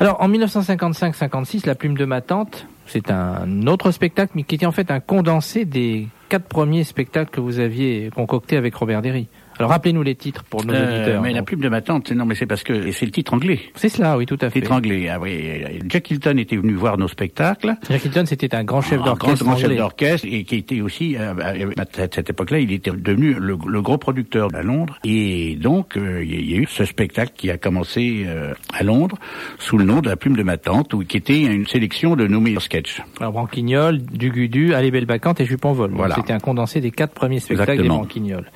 Alors, 0.00 0.20
en 0.20 0.28
1955-56, 0.28 1.66
La 1.66 1.74
Plume 1.74 1.96
de 1.96 2.04
ma 2.04 2.20
tante, 2.20 2.66
c'est 2.86 3.10
un 3.10 3.66
autre 3.66 3.90
spectacle, 3.90 4.32
mais 4.34 4.42
qui 4.42 4.56
était 4.56 4.66
en 4.66 4.72
fait 4.72 4.90
un 4.90 5.00
condensé 5.00 5.64
des 5.64 6.08
quatre 6.28 6.46
premiers 6.46 6.84
spectacles 6.84 7.30
que 7.30 7.40
vous 7.40 7.58
aviez 7.58 8.10
concoctés 8.14 8.58
avec 8.58 8.74
Robert 8.74 9.00
Derry. 9.00 9.28
Alors 9.60 9.70
rappelez-nous 9.70 10.02
les 10.02 10.14
titres 10.14 10.42
pour 10.44 10.64
nos 10.64 10.72
euh, 10.72 10.96
auditeurs. 10.96 11.22
Mais 11.22 11.32
la 11.32 11.42
plume 11.42 11.60
de 11.60 11.68
ma 11.68 11.82
tante, 11.82 12.10
non, 12.12 12.24
mais 12.24 12.34
c'est 12.34 12.46
parce 12.46 12.62
que 12.64 12.90
c'est 12.92 13.04
le 13.04 13.12
titre 13.12 13.34
anglais. 13.34 13.60
C'est 13.74 13.90
cela, 13.90 14.16
oui, 14.16 14.24
tout 14.24 14.38
à 14.40 14.48
fait. 14.48 14.60
Titre 14.60 14.72
anglais. 14.72 15.08
Ah, 15.10 15.18
oui. 15.20 15.52
Jack 15.86 16.10
Hilton 16.10 16.38
était 16.38 16.56
venu 16.56 16.72
voir 16.72 16.96
nos 16.96 17.08
spectacles. 17.08 17.76
Jack 17.88 18.04
Hilton, 18.06 18.24
c'était 18.26 18.54
un 18.54 18.64
grand 18.64 18.80
chef 18.80 19.00
Un 19.02 19.04
d'orchestre. 19.04 19.44
grand, 19.44 19.52
grand 19.52 19.60
chef 19.60 19.76
d'orchestre 19.76 20.26
et 20.30 20.44
qui 20.44 20.56
était 20.56 20.80
aussi 20.80 21.16
euh, 21.18 21.34
à 21.76 21.84
cette 22.10 22.30
époque-là, 22.30 22.60
il 22.60 22.72
était 22.72 22.90
devenu 22.90 23.34
le, 23.34 23.58
le, 23.66 23.82
gros 23.82 23.98
producteur 23.98 24.48
à 24.54 24.62
Londres. 24.62 24.98
Et 25.04 25.56
donc, 25.56 25.98
euh, 25.98 26.24
il 26.24 26.50
y 26.50 26.54
a 26.54 26.56
eu 26.56 26.66
ce 26.66 26.86
spectacle 26.86 27.32
qui 27.36 27.50
a 27.50 27.58
commencé 27.58 28.24
euh, 28.26 28.54
à 28.72 28.82
Londres 28.82 29.18
sous 29.58 29.76
le 29.76 29.84
nom 29.84 30.00
de 30.00 30.08
la 30.08 30.16
plume 30.16 30.36
de 30.36 30.42
ma 30.42 30.56
tante, 30.56 30.94
où 30.94 31.04
qui 31.04 31.18
était 31.18 31.42
une 31.42 31.66
sélection 31.66 32.16
de 32.16 32.26
nos 32.26 32.40
meilleurs 32.40 32.62
sketchs. 32.62 33.02
Alors 33.20 33.32
Branquignol, 33.32 34.00
Dugudu, 34.02 34.72
Allez 34.72 34.90
Belle 34.90 35.04
Bacante 35.06 35.40
et 35.40 35.44
Jupon 35.44 35.72
Vol. 35.72 35.90
Voilà. 35.92 36.14
C'était 36.14 36.32
un 36.32 36.38
condensé 36.38 36.80
des 36.80 36.90
quatre 36.90 37.12
premiers 37.12 37.40
spectacles 37.40 37.72
Exactement. 37.72 37.96
des 37.96 38.00
Branquignols. 38.00 38.50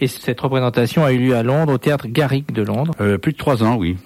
Et 0.00 0.06
cette 0.06 0.40
représentation 0.50 1.04
a 1.04 1.12
eu 1.12 1.18
lieu 1.18 1.36
à 1.36 1.42
Londres, 1.42 1.74
au 1.74 1.78
théâtre 1.78 2.06
Garrick 2.08 2.52
de 2.52 2.62
Londres. 2.62 2.92
Euh, 3.00 3.18
plus 3.18 3.32
de 3.32 3.38
trois 3.38 3.62
ans, 3.62 3.76
oui. 3.76 3.96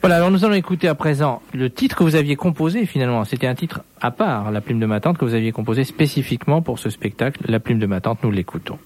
Voilà, 0.00 0.16
alors 0.16 0.32
nous 0.32 0.44
allons 0.44 0.54
écouter 0.54 0.88
à 0.88 0.96
présent 0.96 1.40
le 1.54 1.70
titre 1.70 1.96
que 1.96 2.02
vous 2.02 2.16
aviez 2.16 2.34
composé 2.34 2.86
finalement. 2.86 3.24
C'était 3.24 3.46
un 3.46 3.54
titre 3.54 3.82
à 4.00 4.10
part, 4.10 4.50
La 4.50 4.60
Plume 4.60 4.80
de 4.80 4.86
ma 4.86 4.98
tante, 4.98 5.16
que 5.16 5.24
vous 5.24 5.34
aviez 5.34 5.52
composé 5.52 5.84
spécifiquement 5.84 6.60
pour 6.60 6.80
ce 6.80 6.90
spectacle. 6.90 7.40
La 7.46 7.60
Plume 7.60 7.78
de 7.78 7.86
ma 7.86 8.00
tante, 8.00 8.24
nous 8.24 8.32
l'écoutons. 8.32 8.78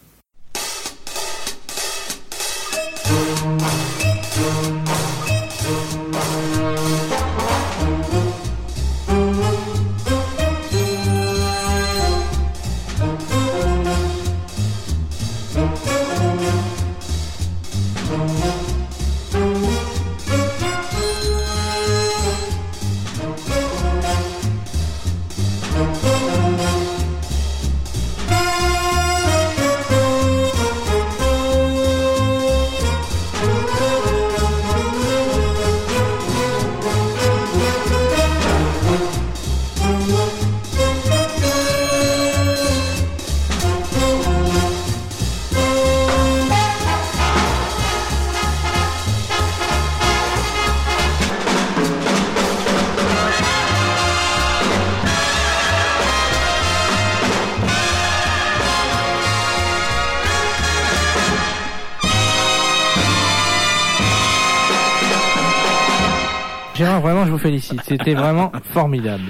Félicite. 67.47 67.81
C'était 67.87 68.15
vraiment 68.15 68.53
formidable. 68.73 69.25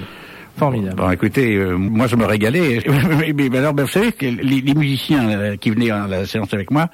Formidable. 0.57 0.95
Bon, 0.95 1.11
écoutez, 1.11 1.55
euh, 1.55 1.75
moi 1.77 2.07
je 2.07 2.15
me 2.15 2.25
régalais. 2.25 2.79
mais, 3.35 3.57
alors, 3.57 3.75
vous 3.75 3.87
savez 3.87 4.11
que 4.11 4.25
les, 4.25 4.61
les 4.61 4.73
musiciens 4.73 5.29
euh, 5.29 5.55
qui 5.55 5.69
venaient 5.69 5.91
à 5.91 6.07
la 6.07 6.25
séance 6.25 6.51
avec 6.51 6.71
moi, 6.71 6.87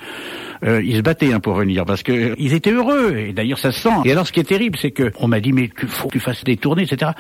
euh, 0.66 0.82
ils 0.84 0.98
se 0.98 1.02
battaient 1.02 1.34
hein, 1.34 1.40
pour 1.40 1.54
venir 1.54 1.86
parce 1.86 2.04
que 2.04 2.12
euh, 2.12 2.36
ils 2.38 2.54
étaient 2.54 2.72
heureux. 2.72 3.16
Et 3.18 3.34
d'ailleurs, 3.34 3.60
ça 3.60 3.72
se 3.72 3.80
sent. 3.82 3.90
Et 4.06 4.12
alors, 4.12 4.26
ce 4.28 4.32
qui 4.32 4.40
est 4.40 4.44
terrible, 4.46 4.78
c'est 4.82 4.92
que 4.92 5.12
on 5.20 5.28
m'a 5.28 5.40
dit 5.40 5.52
mais 5.54 5.70
tu 5.78 5.88
faut 5.88 6.08
que 6.08 6.14
tu 6.14 6.20
fasses 6.20 6.44
des 6.44 6.58
tournées, 6.58 6.84
etc. 6.84 7.12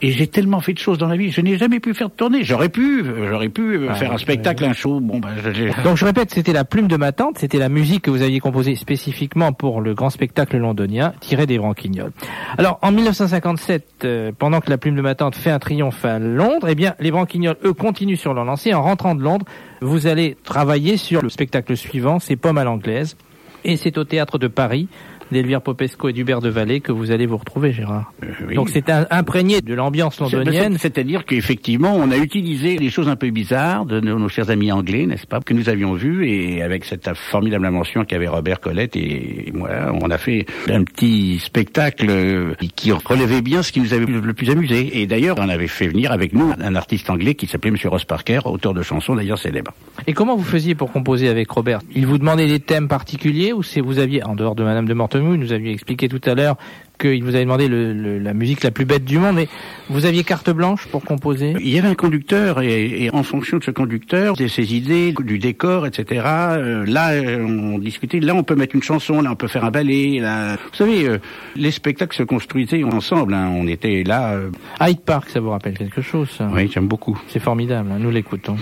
Et 0.00 0.10
j'ai 0.12 0.26
tellement 0.26 0.60
fait 0.60 0.72
de 0.72 0.78
choses 0.78 0.98
dans 0.98 1.08
la 1.08 1.16
vie, 1.16 1.30
je 1.30 1.40
n'ai 1.40 1.56
jamais 1.58 1.80
pu 1.80 1.94
faire 1.94 2.08
de 2.08 2.14
tournée. 2.14 2.44
J'aurais 2.44 2.68
pu, 2.68 3.04
j'aurais 3.28 3.48
pu 3.48 3.76
euh, 3.76 3.86
Ah, 3.90 3.94
faire 3.94 4.12
un 4.12 4.18
spectacle, 4.18 4.64
un 4.64 4.72
show. 4.72 5.00
Bon, 5.00 5.18
ben, 5.18 5.28
j'ai- 5.52 5.70
Donc 5.84 5.96
je 5.96 6.04
répète, 6.04 6.30
c'était 6.30 6.52
la 6.52 6.64
plume 6.64 6.88
de 6.88 6.96
ma 6.96 7.12
tante, 7.12 7.38
c'était 7.38 7.58
la 7.58 7.68
musique 7.68 8.02
que 8.02 8.10
vous 8.10 8.22
aviez 8.22 8.40
composée 8.40 8.74
spécifiquement 8.76 9.52
pour 9.52 9.80
le 9.80 9.94
grand 9.94 10.10
spectacle 10.10 10.56
londonien, 10.58 11.12
tiré 11.20 11.46
des 11.46 11.58
Branquignoles. 11.58 12.12
Alors 12.58 12.78
en 12.82 12.92
1957, 12.92 13.86
euh, 14.04 14.32
pendant 14.38 14.60
que 14.60 14.70
la 14.70 14.78
plume 14.78 14.94
de 14.96 15.02
ma 15.02 15.14
tante 15.14 15.34
fait 15.36 15.50
un 15.50 15.58
triomphe 15.58 16.04
à 16.04 16.18
Londres, 16.18 16.66
eh 16.68 16.74
bien 16.74 16.94
les 17.00 17.10
Branquignoles, 17.10 17.56
eux, 17.64 17.72
continuent 17.72 18.16
sur 18.16 18.34
leur 18.34 18.44
lancée. 18.44 18.74
En 18.74 18.82
rentrant 18.82 19.14
de 19.14 19.22
Londres, 19.22 19.46
vous 19.82 20.06
allez 20.06 20.36
travailler 20.44 20.96
sur 20.96 21.22
le 21.22 21.28
spectacle 21.28 21.76
suivant, 21.76 22.20
c'est 22.20 22.36
Pomme 22.36 22.58
à 22.58 22.64
l'anglaise, 22.64 23.16
et 23.64 23.76
c'est 23.76 23.98
au 23.98 24.04
théâtre 24.04 24.38
de 24.38 24.46
Paris 24.46 24.88
d'Elvire 25.32 25.60
Popesco 25.62 26.08
et 26.08 26.12
d'Hubert 26.12 26.40
de 26.40 26.48
Vallée 26.48 26.80
que 26.80 26.92
vous 26.92 27.10
allez 27.10 27.26
vous 27.26 27.36
retrouver, 27.36 27.72
Gérard. 27.72 28.12
euh, 28.22 28.26
oui. 28.48 28.54
Donc 28.54 28.68
c'est 28.70 28.90
imprégné 29.10 29.60
de 29.60 29.74
l'ambiance 29.74 30.20
londonienne. 30.20 30.74
c'est- 30.74 30.82
C'est-à-dire 30.92 31.24
qu'effectivement, 31.24 31.94
on 31.96 32.10
a 32.10 32.16
utilisé 32.16 32.76
des 32.76 32.90
choses 32.90 33.08
un 33.08 33.16
peu 33.16 33.30
bizarres 33.30 33.86
de 33.86 34.00
nos, 34.00 34.18
nos 34.18 34.28
chers 34.28 34.50
amis 34.50 34.70
anglais, 34.72 35.06
n'est-ce 35.06 35.26
pas, 35.26 35.40
que 35.40 35.54
nous 35.54 35.68
avions 35.68 35.94
vus, 35.94 36.28
et 36.28 36.62
avec 36.62 36.84
cette 36.84 37.12
formidable 37.14 37.66
invention 37.66 38.04
qu'avait 38.04 38.28
Robert 38.28 38.60
Colette 38.60 38.94
et, 38.96 39.50
moi, 39.54 39.70
on 40.02 40.10
a 40.10 40.18
fait 40.18 40.46
un 40.68 40.84
petit 40.84 41.38
spectacle 41.38 42.06
euh, 42.10 42.54
qui 42.76 42.92
relevait 42.92 43.42
bien 43.42 43.62
ce 43.62 43.72
qui 43.72 43.80
nous 43.80 43.94
avait 43.94 44.06
le, 44.06 44.32
plus 44.34 44.50
amusé. 44.50 45.00
Et 45.00 45.06
d'ailleurs, 45.06 45.36
on 45.38 45.48
avait 45.48 45.66
fait 45.68 45.88
venir 45.88 46.12
avec 46.12 46.32
nous 46.32 46.52
un 46.60 46.74
artiste 46.74 47.08
anglais 47.10 47.34
qui 47.34 47.46
s'appelait 47.46 47.70
Monsieur 47.70 47.88
Ross 47.88 48.04
Parker, 48.04 48.40
auteur 48.44 48.74
de 48.74 48.82
chansons 48.82 49.14
d'ailleurs 49.14 49.38
célèbres. 49.38 49.72
Et 50.06 50.12
comment 50.12 50.36
vous 50.36 50.42
faisiez 50.44 50.74
pour 50.74 50.92
composer 50.92 51.28
avec 51.28 51.50
Robert? 51.50 51.80
Il 51.94 52.06
vous 52.06 52.18
demandait 52.18 52.46
des 52.46 52.60
thèmes 52.60 52.88
particuliers 52.88 53.52
ou 53.52 53.62
c'est 53.62 53.80
vous 53.80 53.98
aviez, 53.98 54.22
en 54.24 54.34
dehors 54.34 54.54
de 54.54 54.64
Madame 54.64 54.86
de 54.86 54.94
Mortemont, 54.94 55.21
il 55.34 55.40
nous 55.40 55.52
aviez 55.52 55.72
expliqué 55.72 56.08
tout 56.08 56.20
à 56.24 56.34
l'heure 56.34 56.56
qu'il 57.00 57.22
vous 57.24 57.34
avait 57.34 57.44
demandé 57.44 57.66
le- 57.68 57.92
le- 57.92 58.18
la 58.18 58.32
musique 58.32 58.62
la 58.62 58.70
plus 58.70 58.84
bête 58.84 59.04
du 59.04 59.18
monde, 59.18 59.34
mais 59.36 59.48
vous 59.88 60.04
aviez 60.06 60.22
carte 60.22 60.50
blanche 60.50 60.86
pour 60.86 61.02
composer? 61.04 61.54
Il 61.58 61.68
y 61.68 61.78
avait 61.78 61.88
un 61.88 61.94
conducteur 61.96 62.60
et, 62.60 63.04
et 63.04 63.10
en 63.12 63.22
fonction 63.24 63.58
de 63.58 63.64
ce 63.64 63.70
conducteur, 63.72 64.36
de 64.36 64.46
ses 64.46 64.74
idées, 64.74 65.12
du 65.24 65.38
décor, 65.38 65.86
etc. 65.86 66.22
euh, 66.26 66.84
là, 66.86 67.12
euh, 67.12 67.44
on 67.44 67.78
discutait. 67.78 68.20
Là, 68.20 68.34
on 68.34 68.44
peut 68.44 68.54
mettre 68.54 68.76
une 68.76 68.82
chanson. 68.82 69.20
Là, 69.20 69.30
on 69.32 69.36
peut 69.36 69.48
faire 69.48 69.64
un 69.64 69.70
ballet. 69.72 70.18
Là, 70.20 70.56
vous 70.56 70.76
savez, 70.76 71.08
euh, 71.08 71.18
les 71.56 71.70
spectacles 71.72 72.16
se 72.16 72.22
construisaient 72.22 72.84
ensemble. 72.84 73.34
hein, 73.34 73.50
on 73.54 73.66
était 73.66 74.04
là. 74.04 74.34
euh, 74.34 74.50
Hyde 74.80 75.00
Park, 75.00 75.28
ça 75.30 75.40
vous 75.40 75.50
rappelle 75.50 75.76
quelque 75.76 76.02
chose 76.02 76.28
ça? 76.30 76.48
Oui, 76.52 76.70
j'aime 76.72 76.86
beaucoup. 76.86 77.20
C'est 77.28 77.40
formidable, 77.40 77.90
hein, 77.92 77.98
nous 77.98 78.10
l'écoutons. 78.10 78.56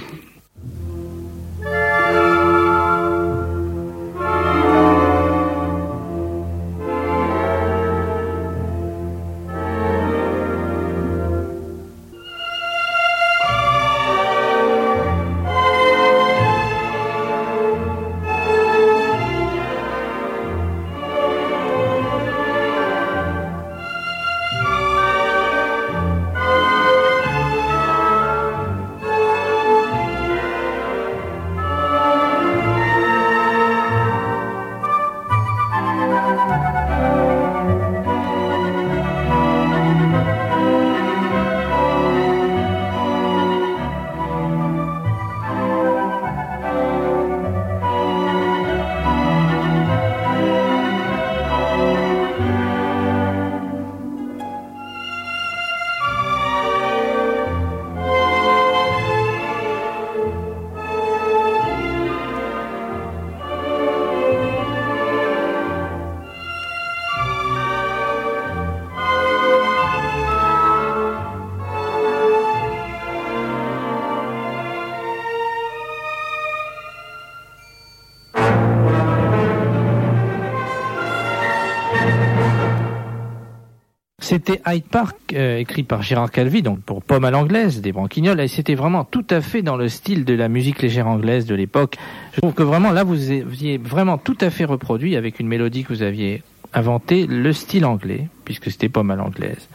C'était 84.31 84.63
Hyde 84.65 84.85
Park, 84.85 85.17
euh, 85.35 85.59
écrit 85.59 85.83
par 85.83 86.05
Gérard 86.05 86.31
Calvi, 86.31 86.63
donc 86.63 86.79
pour 86.83 87.03
Pomme 87.03 87.25
à 87.25 87.33
l'anglaise, 87.33 87.81
des 87.81 87.91
Branquignoles, 87.91 88.39
et 88.39 88.47
c'était 88.47 88.77
vraiment 88.77 89.03
tout 89.03 89.25
à 89.29 89.41
fait 89.41 89.61
dans 89.61 89.77
le 89.77 89.89
style 89.89 90.25
de 90.25 90.35
la 90.35 90.49
musique 90.49 90.83
légère 90.83 91.09
anglaise 91.09 91.47
de 91.47 91.57
l'époque. 91.57 91.97
Je 92.35 92.41
trouve 92.41 92.55
que 92.55 92.63
vraiment 92.63 92.93
là, 92.93 93.03
vous 93.03 93.33
aviez 93.33 93.77
vraiment 93.77 94.19
tout 94.19 94.39
à 94.41 94.51
fait 94.51 94.65
reproduit 94.65 95.17
avec 95.17 95.41
une 95.41 95.49
mélodie 95.49 95.83
que 95.83 95.89
vous 95.89 96.05
aviez 96.05 96.45
inventée, 96.73 97.27
le 97.27 97.53
style 97.53 97.85
anglais, 97.85 98.29
puisque 98.45 98.71
c'était 98.71 98.89
Pomme 98.89 99.11
à 99.11 99.17
l'anglaise. 99.17 99.69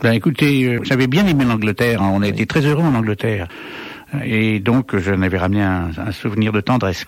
Ben, 0.00 0.12
écoutez, 0.12 0.64
euh, 0.64 0.80
j'avais 0.82 1.06
bien 1.06 1.26
aimé 1.26 1.44
l'Angleterre. 1.44 2.00
hein, 2.00 2.12
on 2.14 2.22
a 2.22 2.28
été 2.28 2.46
très 2.46 2.62
heureux 2.62 2.84
en 2.84 2.94
Angleterre. 2.94 3.48
Et 4.24 4.58
donc, 4.58 4.96
je 4.96 5.10
n'avais 5.10 5.36
ramené 5.36 5.60
un, 5.60 5.90
un 5.98 6.12
souvenir 6.12 6.50
de 6.50 6.62
tendresse. 6.62 7.04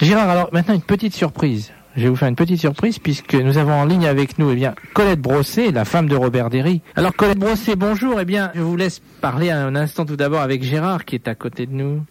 Gérard, 0.00 0.30
alors 0.30 0.48
maintenant 0.54 0.72
une 0.72 0.80
petite 0.80 1.12
surprise. 1.12 1.70
Je 1.96 2.02
vais 2.02 2.08
vous 2.10 2.16
faire 2.16 2.28
une 2.28 2.36
petite 2.36 2.60
surprise 2.60 2.98
puisque 2.98 3.34
nous 3.34 3.56
avons 3.56 3.72
en 3.72 3.86
ligne 3.86 4.06
avec 4.06 4.38
nous 4.38 4.50
eh 4.50 4.54
bien 4.54 4.74
Colette 4.92 5.20
Brossé, 5.20 5.72
la 5.72 5.86
femme 5.86 6.08
de 6.08 6.14
Robert 6.14 6.50
Derry. 6.50 6.82
Alors 6.94 7.14
Colette 7.16 7.38
Brossé, 7.38 7.74
bonjour. 7.74 8.20
Eh 8.20 8.26
bien, 8.26 8.50
je 8.54 8.60
vous 8.60 8.76
laisse 8.76 9.00
parler 9.22 9.50
un 9.50 9.74
instant 9.74 10.04
tout 10.04 10.16
d'abord 10.16 10.42
avec 10.42 10.62
Gérard 10.62 11.06
qui 11.06 11.14
est 11.14 11.26
à 11.26 11.34
côté 11.34 11.64
de 11.64 11.72
nous. 11.72 12.02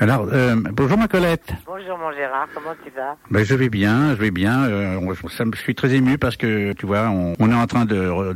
Alors, 0.00 0.26
euh, 0.32 0.56
bonjour 0.72 0.98
ma 0.98 1.06
Colette. 1.06 1.52
Bonjour 1.66 1.96
mon 1.98 2.10
Gérard, 2.12 2.48
comment 2.52 2.74
tu 2.84 2.90
vas? 2.90 3.16
Ben, 3.30 3.44
je 3.44 3.54
vais 3.54 3.68
bien, 3.68 4.10
je 4.10 4.20
vais 4.20 4.32
bien. 4.32 4.64
Euh, 4.64 4.96
on- 5.00 5.14
ça 5.28 5.44
me- 5.44 5.52
je 5.54 5.60
suis 5.60 5.74
très 5.76 5.94
ému 5.94 6.18
parce 6.18 6.36
que, 6.36 6.72
tu 6.72 6.84
vois, 6.84 7.08
on, 7.10 7.34
on 7.38 7.50
est 7.50 7.54
en 7.54 7.66
train 7.68 7.86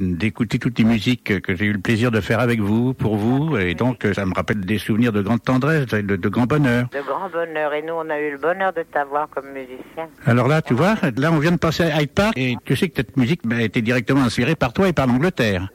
d'écouter 0.01 0.61
toutes 0.61 0.79
les 0.79 0.85
musiques 0.85 1.41
que 1.43 1.57
j'ai 1.57 1.65
eu 1.67 1.73
le 1.73 1.81
plaisir 1.81 2.13
de 2.13 2.21
faire 2.21 2.39
avec 2.39 2.61
vous, 2.61 2.95
pour 2.95 3.17
vous, 3.17 3.57
et 3.57 3.75
donc 3.75 4.07
ça 4.15 4.25
me 4.25 4.33
rappelle 4.35 4.61
des 4.61 4.79
souvenirs 4.79 5.13
de 5.13 5.21
grande 5.21 5.43
tendresse, 5.43 5.87
de, 5.87 6.01
de 6.15 6.29
grand 6.29 6.47
bonheur. 6.47 6.87
De 6.93 7.01
grand 7.05 7.29
bonheur 7.29 7.75
et 7.75 7.83
nous 7.83 7.95
on 7.95 8.09
a 8.09 8.21
eu 8.21 8.31
le 8.33 8.39
bonheur 8.39 8.73
de 8.73 8.83
t'avoir 8.83 9.29
comme 9.29 9.49
musicien. 9.53 10.07
Alors 10.27 10.47
là, 10.47 10.63
tu 10.63 10.75
vois, 10.75 10.95
là 11.17 11.33
on 11.33 11.39
vient 11.39 11.53
de 11.53 11.57
passer 11.59 11.83
à 11.91 12.01
Hyde 12.01 12.13
Park, 12.13 12.35
et 12.37 12.57
tu 12.65 12.77
sais 12.77 12.89
que 12.89 12.95
cette 12.97 13.17
musique 13.17 13.41
ben, 13.45 13.59
a 13.59 13.63
été 13.63 13.83
directement 13.83 14.23
inspirée 14.23 14.55
par 14.55 14.73
toi 14.73 14.87
et 14.89 14.93
par 14.93 15.09
l'Angleterre. 15.09 15.69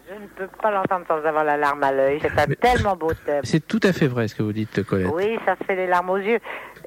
Je 0.43 0.47
ne 0.47 0.51
peux 0.51 0.61
pas 0.61 0.71
l'entendre 0.71 1.05
sans 1.07 1.25
avoir 1.25 1.45
la 1.45 1.55
larme 1.55 1.81
à 1.83 1.93
l'œil, 1.93 2.19
c'est 2.21 2.37
un 2.37 2.45
tellement 2.59 2.97
beau 2.97 3.13
thème. 3.25 3.39
C'est 3.45 3.65
tout 3.65 3.79
à 3.81 3.93
fait 3.93 4.07
vrai 4.07 4.27
ce 4.27 4.35
que 4.35 4.43
vous 4.43 4.51
dites, 4.51 4.83
Colette. 4.83 5.07
Oui, 5.13 5.37
ça 5.45 5.55
fait 5.65 5.73
les 5.77 5.87
larmes 5.87 6.09
aux 6.09 6.17
yeux. 6.17 6.39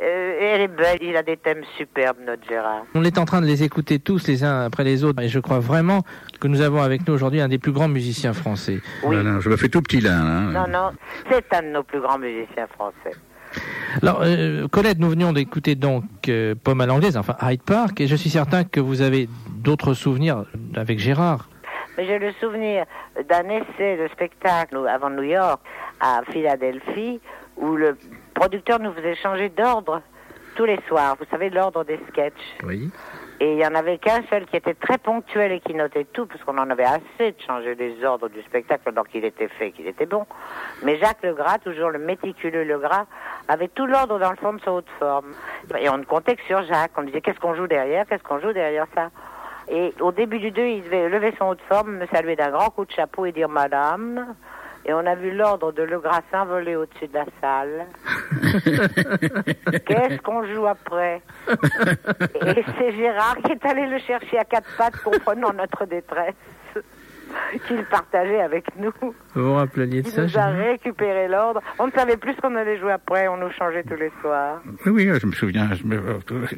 Euh, 0.02 0.38
elle 0.38 0.60
est 0.60 0.68
belle, 0.68 0.98
il 1.00 1.16
a 1.16 1.22
des 1.22 1.38
thèmes 1.38 1.62
superbes 1.78 2.18
notre 2.26 2.46
Gérard. 2.46 2.82
On 2.94 3.02
est 3.02 3.16
en 3.16 3.24
train 3.24 3.40
de 3.40 3.46
les 3.46 3.62
écouter 3.62 3.98
tous 3.98 4.26
les 4.26 4.44
uns 4.44 4.66
après 4.66 4.84
les 4.84 5.04
autres 5.04 5.22
et 5.22 5.28
je 5.28 5.38
crois 5.40 5.58
vraiment 5.58 6.02
que 6.38 6.48
nous 6.48 6.60
avons 6.60 6.82
avec 6.82 7.08
nous 7.08 7.14
aujourd'hui 7.14 7.40
un 7.40 7.48
des 7.48 7.58
plus 7.58 7.72
grands 7.72 7.88
musiciens 7.88 8.34
français. 8.34 8.80
Oui. 9.04 9.16
Voilà, 9.16 9.40
je 9.40 9.48
me 9.48 9.56
fais 9.56 9.70
tout 9.70 9.80
petit 9.80 10.02
là. 10.02 10.18
hein. 10.20 10.50
Non, 10.52 10.66
non, 10.70 10.90
c'est 11.30 11.54
un 11.54 11.62
de 11.62 11.68
nos 11.68 11.82
plus 11.82 12.00
grands 12.02 12.18
musiciens 12.18 12.66
français. 12.74 13.16
Alors, 14.02 14.20
euh, 14.22 14.68
Colette, 14.68 14.98
nous 14.98 15.08
venions 15.08 15.32
d'écouter 15.32 15.76
donc 15.76 16.04
euh, 16.28 16.54
Pomme 16.62 16.82
à 16.82 16.86
l'anglaise, 16.86 17.16
enfin 17.16 17.36
Hyde 17.40 17.62
Park, 17.62 17.98
et 18.02 18.06
je 18.06 18.16
suis 18.16 18.28
certain 18.28 18.64
que 18.64 18.80
vous 18.80 19.00
avez 19.00 19.30
d'autres 19.50 19.94
souvenirs 19.94 20.44
avec 20.74 20.98
Gérard. 20.98 21.48
Mais 21.96 22.06
j'ai 22.06 22.18
le 22.18 22.32
souvenir 22.34 22.84
d'un 23.28 23.48
essai 23.48 23.96
de 23.96 24.08
spectacle 24.08 24.76
avant 24.88 25.10
New 25.10 25.22
York, 25.22 25.60
à 26.00 26.22
Philadelphie, 26.30 27.20
où 27.56 27.76
le 27.76 27.96
producteur 28.34 28.78
nous 28.80 28.92
faisait 28.92 29.14
changer 29.16 29.48
d'ordre 29.48 30.02
tous 30.56 30.64
les 30.64 30.78
soirs. 30.88 31.16
Vous 31.18 31.26
savez, 31.30 31.50
l'ordre 31.50 31.84
des 31.84 32.00
sketchs. 32.08 32.34
Oui. 32.64 32.90
Et 33.38 33.52
il 33.52 33.58
y 33.58 33.66
en 33.66 33.74
avait 33.74 33.98
qu'un 33.98 34.22
seul 34.30 34.46
qui 34.46 34.56
était 34.56 34.72
très 34.72 34.96
ponctuel 34.96 35.52
et 35.52 35.60
qui 35.60 35.74
notait 35.74 36.04
tout, 36.04 36.24
parce 36.24 36.42
qu'on 36.42 36.56
en 36.56 36.70
avait 36.70 36.84
assez 36.84 37.32
de 37.32 37.40
changer 37.46 37.74
les 37.74 38.02
ordres 38.02 38.30
du 38.30 38.40
spectacle, 38.42 38.90
donc 38.92 39.08
il 39.12 39.26
était 39.26 39.48
fait, 39.48 39.72
qu'il 39.72 39.86
était 39.86 40.06
bon. 40.06 40.24
Mais 40.82 40.98
Jacques 40.98 41.22
Legras, 41.22 41.58
toujours 41.58 41.90
le 41.90 41.98
méticuleux 41.98 42.64
Legras, 42.64 43.04
avait 43.48 43.68
tout 43.68 43.84
l'ordre 43.86 44.18
dans 44.18 44.30
le 44.30 44.36
fond 44.36 44.54
de 44.54 44.60
sa 44.62 44.72
haute 44.72 44.88
forme. 44.98 45.34
Et 45.78 45.90
on 45.90 45.98
ne 45.98 46.04
comptait 46.04 46.36
que 46.36 46.42
sur 46.44 46.62
Jacques. 46.62 46.92
On 46.96 47.02
disait 47.02 47.20
qu'est-ce 47.20 47.38
qu'on 47.38 47.54
joue 47.54 47.66
derrière, 47.66 48.06
qu'est-ce 48.06 48.22
qu'on 48.22 48.40
joue 48.40 48.54
derrière 48.54 48.86
ça? 48.94 49.10
Et 49.68 49.92
au 50.00 50.12
début 50.12 50.38
du 50.38 50.50
2, 50.50 50.62
il 50.62 50.82
devait 50.84 51.08
lever 51.08 51.34
son 51.38 51.46
haut 51.46 51.54
de 51.54 51.60
forme, 51.62 51.96
me 51.96 52.06
saluer 52.06 52.36
d'un 52.36 52.50
grand 52.50 52.70
coup 52.70 52.84
de 52.84 52.92
chapeau 52.92 53.26
et 53.26 53.32
dire 53.32 53.48
Madame. 53.48 54.34
Et 54.88 54.92
on 54.92 55.04
a 55.04 55.16
vu 55.16 55.32
l'ordre 55.32 55.72
de 55.72 55.82
Le 55.82 55.98
Grassin 55.98 56.44
voler 56.44 56.76
au-dessus 56.76 57.08
de 57.08 57.14
la 57.14 57.24
salle. 57.40 57.86
Qu'est-ce 59.84 60.22
qu'on 60.22 60.46
joue 60.46 60.66
après? 60.66 61.22
Et 61.48 62.64
c'est 62.78 62.92
Gérard 62.92 63.36
qui 63.44 63.50
est 63.50 63.66
allé 63.66 63.88
le 63.88 63.98
chercher 63.98 64.38
à 64.38 64.44
quatre 64.44 64.68
pattes, 64.78 64.96
comprenant 65.02 65.52
notre 65.52 65.86
détresse, 65.86 66.36
qu'il 67.66 67.84
partageait 67.84 68.40
avec 68.40 68.64
nous. 68.78 68.92
Vous 69.34 69.44
vous 69.44 69.54
rappeliez 69.54 70.02
de 70.02 70.08
Il 70.08 70.12
ça 70.12 70.22
nous 70.22 70.38
a 70.38 70.46
récupéré 70.46 71.28
l'ordre. 71.28 71.60
On 71.78 71.86
ne 71.86 71.92
savait 71.92 72.16
plus 72.16 72.34
ce 72.34 72.40
qu'on 72.40 72.54
allait 72.56 72.78
jouer 72.78 72.92
après, 72.92 73.28
on 73.28 73.36
nous 73.36 73.50
changeait 73.58 73.82
tous 73.84 73.96
les 73.96 74.10
soirs. 74.20 74.60
Oui, 74.86 74.92
oui, 75.10 75.18
je 75.20 75.26
me 75.26 75.32
souviens. 75.32 75.68
Je 75.74 75.84
me... 75.86 75.96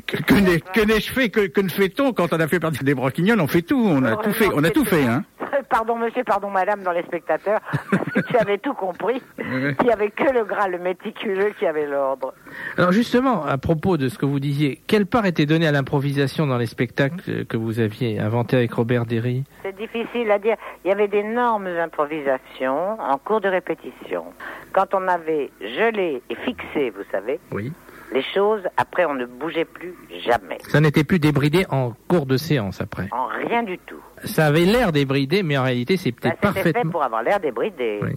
Que, 0.06 0.16
que 0.22 0.34
n'ai- 0.34 0.60
que 0.60 0.80
n'ai-je 0.84 1.12
fait 1.12 1.28
Que, 1.30 1.46
que 1.46 1.60
ne 1.60 1.68
fait-on 1.68 2.12
quand 2.12 2.32
on 2.32 2.40
a 2.40 2.48
fait 2.48 2.60
partie 2.60 2.84
des 2.84 2.94
Broquignoles 2.94 3.40
On 3.40 3.46
fait 3.46 3.62
tout. 3.62 3.80
On 3.80 4.04
a 4.04 4.16
tout 4.16 4.32
fait. 4.32 4.48
On 4.54 4.64
a 4.64 4.70
tout 4.70 4.84
fait, 4.84 5.04
hein. 5.04 5.24
Pardon 5.68 5.96
monsieur, 5.96 6.24
pardon 6.24 6.50
madame 6.50 6.82
dans 6.82 6.92
les 6.92 7.02
spectateurs, 7.02 7.60
parce 7.90 8.04
que 8.12 8.20
tu 8.20 8.36
avais 8.40 8.58
tout 8.58 8.74
compris. 8.74 9.22
Il 9.38 9.76
n'y 9.84 9.92
avait 9.92 10.10
que 10.10 10.24
le 10.32 10.44
gras, 10.44 10.68
le 10.68 10.78
méticuleux 10.78 11.52
qui 11.58 11.66
avait 11.66 11.86
l'ordre. 11.86 12.32
Alors 12.76 12.92
justement, 12.92 13.44
à 13.44 13.58
propos 13.58 13.96
de 13.96 14.08
ce 14.08 14.18
que 14.18 14.26
vous 14.26 14.40
disiez, 14.40 14.80
quelle 14.86 15.06
part 15.06 15.26
était 15.26 15.46
donnée 15.46 15.66
à 15.66 15.72
l'improvisation 15.72 16.46
dans 16.46 16.56
les 16.58 16.66
spectacles 16.66 17.44
que 17.46 17.56
vous 17.56 17.80
aviez 17.80 18.18
inventés 18.18 18.56
avec 18.56 18.72
Robert 18.72 19.04
Derry? 19.06 19.44
C'est 19.62 19.76
difficile 19.76 20.30
à 20.30 20.38
dire. 20.38 20.56
Il 20.84 20.88
y 20.88 20.92
avait 20.92 21.08
d'énormes 21.08 21.66
improvisations 21.66 22.98
en 23.00 23.18
cours 23.18 23.40
de 23.40 23.48
répétition. 23.48 24.24
Quand 24.72 24.94
on 24.94 25.06
avait 25.08 25.50
gelé 25.60 26.22
et 26.30 26.34
fixé, 26.36 26.90
vous 26.90 27.04
savez, 27.10 27.38
Oui. 27.52 27.72
Les 28.12 28.22
choses, 28.34 28.62
après 28.76 29.04
on 29.04 29.14
ne 29.14 29.26
bougeait 29.26 29.64
plus 29.64 29.94
jamais. 30.24 30.58
Ça 30.68 30.80
n'était 30.80 31.04
plus 31.04 31.18
débridé 31.18 31.66
en 31.70 31.92
cours 32.08 32.26
de 32.26 32.36
séance 32.36 32.80
après. 32.80 33.08
En 33.12 33.26
rien 33.26 33.62
du 33.62 33.78
tout. 33.78 34.00
Ça 34.24 34.46
avait 34.46 34.64
l'air 34.64 34.92
débridé, 34.92 35.42
mais 35.42 35.58
en 35.58 35.64
réalité 35.64 35.96
c'est 35.96 36.12
Bah, 36.12 36.30
peut-être 36.30 36.54
C'était 36.56 36.80
fait 36.80 36.88
pour 36.88 37.02
avoir 37.02 37.22
l'air 37.22 37.40
débridé. 37.40 38.00
Oui. 38.02 38.12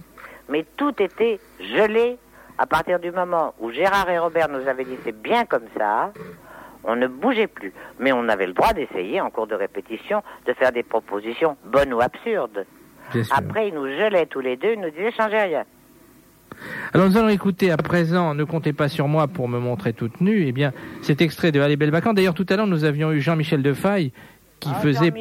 Mais 0.48 0.64
tout 0.76 0.94
était 1.00 1.38
gelé 1.60 2.16
à 2.58 2.66
partir 2.66 2.98
du 3.00 3.10
moment 3.10 3.54
où 3.60 3.70
Gérard 3.70 4.08
et 4.10 4.18
Robert 4.18 4.48
nous 4.48 4.66
avaient 4.68 4.84
dit 4.84 4.96
c'est 5.04 5.16
bien 5.20 5.44
comme 5.44 5.66
ça. 5.76 6.12
On 6.84 6.96
ne 6.96 7.06
bougeait 7.06 7.46
plus. 7.46 7.72
Mais 8.00 8.12
on 8.12 8.28
avait 8.28 8.46
le 8.46 8.54
droit 8.54 8.72
d'essayer 8.72 9.20
en 9.20 9.30
cours 9.30 9.46
de 9.46 9.54
répétition 9.54 10.22
de 10.46 10.52
faire 10.52 10.72
des 10.72 10.82
propositions 10.82 11.56
bonnes 11.64 11.94
ou 11.94 12.00
absurdes. 12.00 12.66
Après, 13.30 13.68
ils 13.68 13.74
nous 13.74 13.86
gelaient 13.86 14.26
tous 14.26 14.40
les 14.40 14.56
deux, 14.56 14.72
ils 14.72 14.80
nous 14.80 14.90
disaient 14.90 15.12
changez 15.12 15.38
rien. 15.38 15.64
Alors 16.92 17.08
nous 17.08 17.16
allons 17.16 17.28
écouter 17.28 17.70
à 17.70 17.76
présent 17.76 18.34
Ne 18.34 18.44
comptez 18.44 18.72
pas 18.72 18.88
sur 18.88 19.08
moi 19.08 19.28
pour 19.28 19.48
me 19.48 19.58
montrer 19.58 19.92
toute 19.92 20.20
nue. 20.20 20.44
Eh 20.46 20.52
bien, 20.52 20.72
cet 21.02 21.20
extrait 21.20 21.52
de 21.52 21.60
Allez 21.60 21.76
Belle 21.76 21.90
Vacances. 21.90 22.14
D'ailleurs, 22.14 22.34
tout 22.34 22.46
à 22.48 22.56
l'heure, 22.56 22.66
nous 22.66 22.84
avions 22.84 23.12
eu 23.12 23.20
Jean-Michel 23.20 23.62
Defaille 23.62 24.12
qui 24.60 24.70
Ah, 24.72 24.80
faisait... 24.80 25.12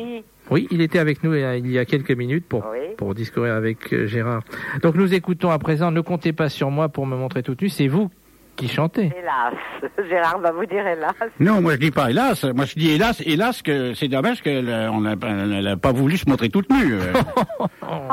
Oui, 0.49 0.67
il 0.69 0.82
était 0.82 0.99
avec 0.99 1.23
nous 1.23 1.32
euh, 1.32 1.58
il 1.58 1.71
y 1.71 1.80
a 1.80 1.86
quelques 1.86 2.12
minutes 2.12 2.45
pour, 2.45 2.65
Oui. 2.71 2.95
pour 2.97 3.15
discourir 3.15 3.54
avec 3.54 3.93
euh, 3.93 4.06
Gérard. 4.06 4.41
Donc 4.82 4.95
nous 4.95 5.13
écoutons 5.13 5.49
à 5.49 5.58
présent 5.60 5.91
Ne 5.91 6.01
comptez 6.01 6.34
pas 6.34 6.49
sur 6.49 6.71
moi 6.71 6.89
pour 6.89 7.06
me 7.06 7.15
montrer 7.15 7.41
toute 7.41 7.62
nue. 7.62 7.69
C'est 7.69 7.88
vous 7.88 8.10
qui 8.56 8.68
chantez. 8.68 9.12
Hélas. 9.18 9.54
Gérard 10.10 10.40
va 10.40 10.52
vous 10.52 10.66
dire 10.66 10.86
hélas. 10.86 11.14
Non, 11.40 11.62
moi 11.62 11.74
je 11.74 11.78
dis 11.80 11.92
pas 11.92 12.10
hélas. 12.12 12.44
Moi 12.44 12.66
je 12.66 12.76
dis 12.76 12.92
hélas, 12.92 13.22
hélas 13.26 13.62
que 13.62 13.94
c'est 13.94 14.08
dommage 14.08 14.42
qu'elle 14.42 14.70
euh, 14.70 14.92
on 14.92 15.02
n'a 15.02 15.16
pas- 15.78 15.92
voulu 15.92 16.18
se 16.18 16.30
montrer 16.30 16.50
toute 16.50 16.70
nue. 16.70 16.94
euh. 16.96 17.14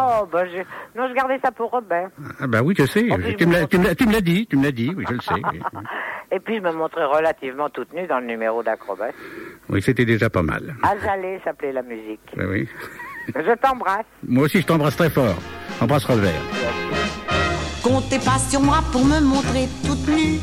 Oh, 0.01 0.27
bah, 0.33 0.45
je... 0.47 0.59
non, 0.99 1.09
je 1.09 1.15
gardais 1.15 1.39
ça 1.45 1.53
pour 1.53 1.71
Robert. 1.71 2.09
ah 2.41 2.47
bah 2.47 2.63
oui, 2.63 2.75
je 2.77 2.85
sais. 2.87 3.07
Tu 3.37 3.47
me 3.47 3.53
l'as- 3.53 3.67
tu 3.67 3.79
me 3.79 4.21
dit, 4.21 4.47
tu 4.47 4.57
me 4.57 4.65
l'as 4.65 4.73
dit. 4.73 4.93
Oui, 4.97 5.05
je 5.09 5.15
le 5.15 5.21
sais. 5.21 5.35
Oui, 5.53 5.61
Et 6.33 6.41
puis, 6.41 6.57
je 6.57 6.61
me 6.63 6.73
montrais 6.73 7.05
relativement 7.05 7.69
toute 7.71 7.93
nue 7.93 8.07
dans 8.07 8.19
le 8.21 8.27
numéro 8.27 8.63
d'acrobat. 8.63 9.09
Oui, 9.69 9.81
c'était 9.83 10.05
déjà 10.05 10.29
pas 10.31 10.43
mal. 10.43 10.75
Azalée 10.83 11.41
s'appelait 11.45 11.73
la 11.73 11.83
musique. 11.83 12.21
Oui, 12.37 12.45
oui. 12.49 12.69
Je 13.35 13.55
t'embrasse. 13.57 14.05
Moi 14.27 14.45
aussi, 14.45 14.61
je 14.61 14.67
t'embrasse 14.67 14.97
très 14.97 15.11
fort. 15.11 15.37
Embrasse 15.81 16.05
Robert. 16.05 16.98
Comptez 17.83 18.19
pas 18.19 18.39
sur 18.51 18.61
moi 18.61 18.83
pour 18.93 19.05
me 19.05 19.21
montrer 19.21 19.69
toute 19.85 20.07
nue. 20.09 20.41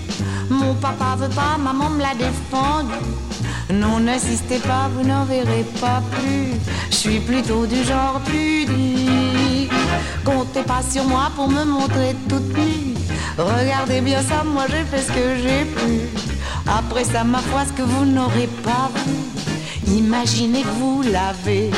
Mon 0.49 0.73
papa 0.75 1.15
veut 1.17 1.29
pas, 1.29 1.57
maman 1.57 1.89
me 1.89 2.01
l'a 2.01 2.13
défendu. 2.15 2.93
Non, 3.71 3.99
n'insistez 3.99 4.59
pas, 4.59 4.89
vous 4.93 5.07
n'en 5.07 5.25
verrez 5.25 5.65
pas 5.81 6.01
plus. 6.11 6.53
Je 6.91 6.95
suis 6.95 7.19
plutôt 7.19 7.65
du 7.65 7.83
genre 7.83 8.21
pudique. 8.25 9.71
Comptez 10.23 10.63
pas 10.63 10.81
sur 10.89 11.03
moi 11.03 11.31
pour 11.35 11.49
me 11.49 11.63
montrer 11.65 12.15
toute 12.29 12.55
nue. 12.57 12.93
Regardez 13.37 14.01
bien 14.01 14.21
ça, 14.21 14.43
moi 14.45 14.65
j'ai 14.69 14.83
fait 14.85 15.01
ce 15.01 15.11
que 15.11 15.35
j'ai 15.41 15.65
pu. 15.65 16.01
Après 16.67 17.03
ça, 17.03 17.23
ma 17.23 17.39
foi, 17.39 17.63
ce 17.65 17.73
que 17.73 17.81
vous 17.81 18.05
n'aurez 18.05 18.49
pas 18.63 18.89
vu. 19.05 19.93
Imaginez 19.97 20.61
que 20.61 20.67
vous 20.79 21.01
l'avez. 21.03 21.71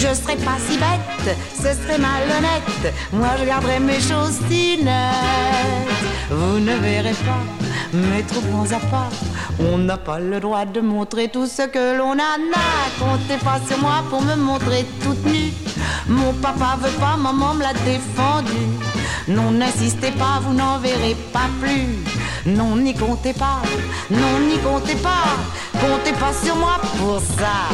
Je 0.00 0.14
serais 0.14 0.36
pas 0.36 0.58
si 0.64 0.78
bête, 0.78 1.36
ce 1.56 1.62
serait 1.62 1.98
malhonnête. 1.98 2.94
Moi 3.12 3.30
je 3.40 3.44
garderai 3.44 3.80
mes 3.80 4.00
choses 4.00 4.38
si 4.48 4.78
nettes. 4.80 5.88
Vous 6.30 6.60
ne 6.60 6.74
verrez 6.76 7.16
pas, 7.28 7.42
mes 7.92 8.22
troupes 8.22 8.72
à 8.72 8.78
part. 8.86 9.10
On 9.58 9.76
n'a 9.76 9.96
pas 9.96 10.20
le 10.20 10.38
droit 10.38 10.64
de 10.64 10.80
montrer 10.80 11.28
tout 11.28 11.48
ce 11.48 11.62
que 11.62 11.98
l'on 11.98 12.12
a. 12.12 12.38
n'a. 12.52 12.68
Comptez 13.00 13.38
pas 13.44 13.58
sur 13.66 13.78
moi 13.78 14.04
pour 14.08 14.22
me 14.22 14.36
montrer 14.36 14.86
toute 15.02 15.24
nue. 15.26 15.52
Mon 16.06 16.32
papa 16.34 16.78
veut 16.80 16.96
pas, 17.00 17.16
maman 17.16 17.54
me 17.54 17.62
l'a 17.62 17.72
défendu. 17.72 18.62
Non, 19.26 19.50
n'insistez 19.50 20.12
pas, 20.12 20.38
vous 20.42 20.54
n'en 20.54 20.78
verrez 20.78 21.16
pas 21.32 21.48
plus. 21.60 21.98
Non, 22.46 22.76
n'y 22.76 22.94
comptez 22.94 23.32
pas, 23.32 23.62
non, 24.10 24.38
n'y 24.48 24.58
comptez 24.58 24.94
pas. 24.94 25.36
Comptez 25.72 26.12
pas 26.12 26.32
sur 26.32 26.54
moi 26.54 26.78
pour 26.98 27.20
ça. 27.20 27.68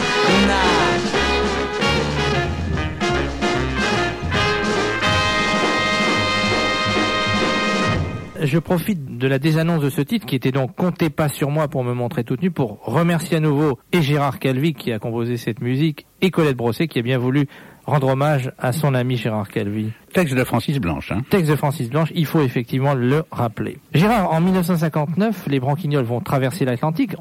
Je 8.44 8.58
profite 8.58 9.16
de 9.16 9.26
la 9.26 9.38
désannonce 9.38 9.80
de 9.80 9.88
ce 9.88 10.02
titre 10.02 10.26
qui 10.26 10.36
était 10.36 10.52
donc 10.52 10.76
Comptez 10.76 11.08
pas 11.08 11.30
sur 11.30 11.48
moi 11.50 11.68
pour 11.68 11.82
me 11.82 11.94
montrer 11.94 12.24
toute 12.24 12.42
nue 12.42 12.50
pour 12.50 12.78
remercier 12.84 13.38
à 13.38 13.40
nouveau 13.40 13.78
et 13.90 14.02
Gérard 14.02 14.38
Calvi 14.38 14.74
qui 14.74 14.92
a 14.92 14.98
composé 14.98 15.38
cette 15.38 15.62
musique 15.62 16.06
et 16.20 16.30
Colette 16.30 16.56
Brosset 16.56 16.86
qui 16.86 16.98
a 16.98 17.02
bien 17.02 17.16
voulu 17.16 17.48
rendre 17.86 18.08
hommage 18.08 18.52
à 18.58 18.72
son 18.72 18.92
ami 18.92 19.16
Gérard 19.16 19.48
Calvi. 19.48 19.92
Texte 20.14 20.34
de 20.34 20.44
Francis 20.44 20.78
Blanche. 20.78 21.12
Hein. 21.12 21.22
Texte 21.28 21.50
de 21.50 21.56
Francis 21.56 21.90
Blanche, 21.90 22.10
il 22.14 22.24
faut 22.24 22.40
effectivement 22.40 22.94
le 22.94 23.24
rappeler. 23.30 23.76
Gérard, 23.92 24.32
en 24.32 24.40
1959, 24.40 25.46
les 25.48 25.60
Branquignoles 25.60 26.04
vont 26.04 26.20
traverser 26.20 26.64
l'Atlantique. 26.64 27.12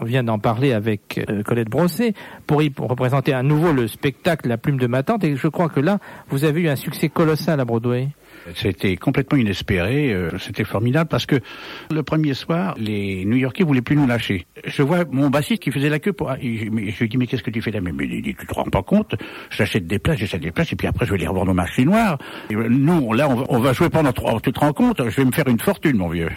On 0.00 0.04
vient 0.04 0.22
d'en 0.22 0.38
parler 0.38 0.72
avec 0.72 1.18
euh, 1.28 1.42
Colette 1.42 1.68
Brosset 1.70 2.14
pour 2.46 2.62
y 2.62 2.70
représenter 2.78 3.32
à 3.32 3.42
nouveau 3.42 3.72
le 3.72 3.88
spectacle 3.88 4.48
La 4.48 4.58
Plume 4.58 4.78
de 4.78 4.86
ma 4.86 5.02
tante. 5.02 5.24
Et 5.24 5.34
je 5.34 5.48
crois 5.48 5.68
que 5.68 5.80
là, 5.80 5.98
vous 6.28 6.44
avez 6.44 6.60
eu 6.60 6.68
un 6.68 6.76
succès 6.76 7.08
colossal 7.08 7.58
à 7.58 7.64
Broadway. 7.64 8.08
C'était 8.54 8.96
complètement 8.96 9.38
inespéré. 9.38 10.12
euh, 10.12 10.30
C'était 10.38 10.64
formidable 10.64 11.08
parce 11.08 11.26
que 11.26 11.36
le 11.92 12.02
premier 12.02 12.34
soir, 12.34 12.74
les 12.78 13.24
New-Yorkais 13.24 13.62
voulaient 13.62 13.82
plus 13.82 13.94
nous 13.96 14.06
lâcher. 14.06 14.46
Je 14.64 14.82
vois 14.82 15.04
mon 15.10 15.30
bassiste 15.30 15.62
qui 15.62 15.70
faisait 15.70 15.90
la 15.90 15.98
queue 15.98 16.12
pour. 16.12 16.30
ah, 16.30 16.36
Je 16.40 16.98
lui 17.00 17.08
dis 17.08 17.16
mais 17.18 17.26
qu'est-ce 17.26 17.42
que 17.42 17.50
tu 17.50 17.60
fais 17.62 17.70
là? 17.70 17.80
Mais 17.80 17.92
il 18.00 18.22
dit 18.22 18.34
tu 18.34 18.46
te 18.46 18.54
rends 18.54 18.64
pas 18.64 18.82
compte? 18.82 19.14
J'achète 19.50 19.86
des 19.86 19.98
places, 19.98 20.18
j'achète 20.18 20.40
des 20.42 20.50
places 20.50 20.72
et 20.72 20.76
puis 20.76 20.86
après 20.86 21.06
je 21.06 21.12
vais 21.12 21.18
les 21.18 21.26
revendre 21.26 21.50
au 21.52 21.54
marché 21.54 21.84
noir. 21.84 22.18
Nous 22.50 23.12
là 23.12 23.28
on 23.28 23.34
va, 23.34 23.44
on 23.48 23.58
va 23.60 23.72
jouer 23.72 23.88
pendant 23.88 24.12
trois. 24.12 24.40
Tu 24.40 24.52
te 24.52 24.60
rends 24.60 24.72
compte 24.72 25.02
Je 25.08 25.16
vais 25.16 25.24
me 25.24 25.32
faire 25.32 25.48
une 25.48 25.60
fortune 25.60 25.96
mon 25.96 26.08
vieux. 26.08 26.30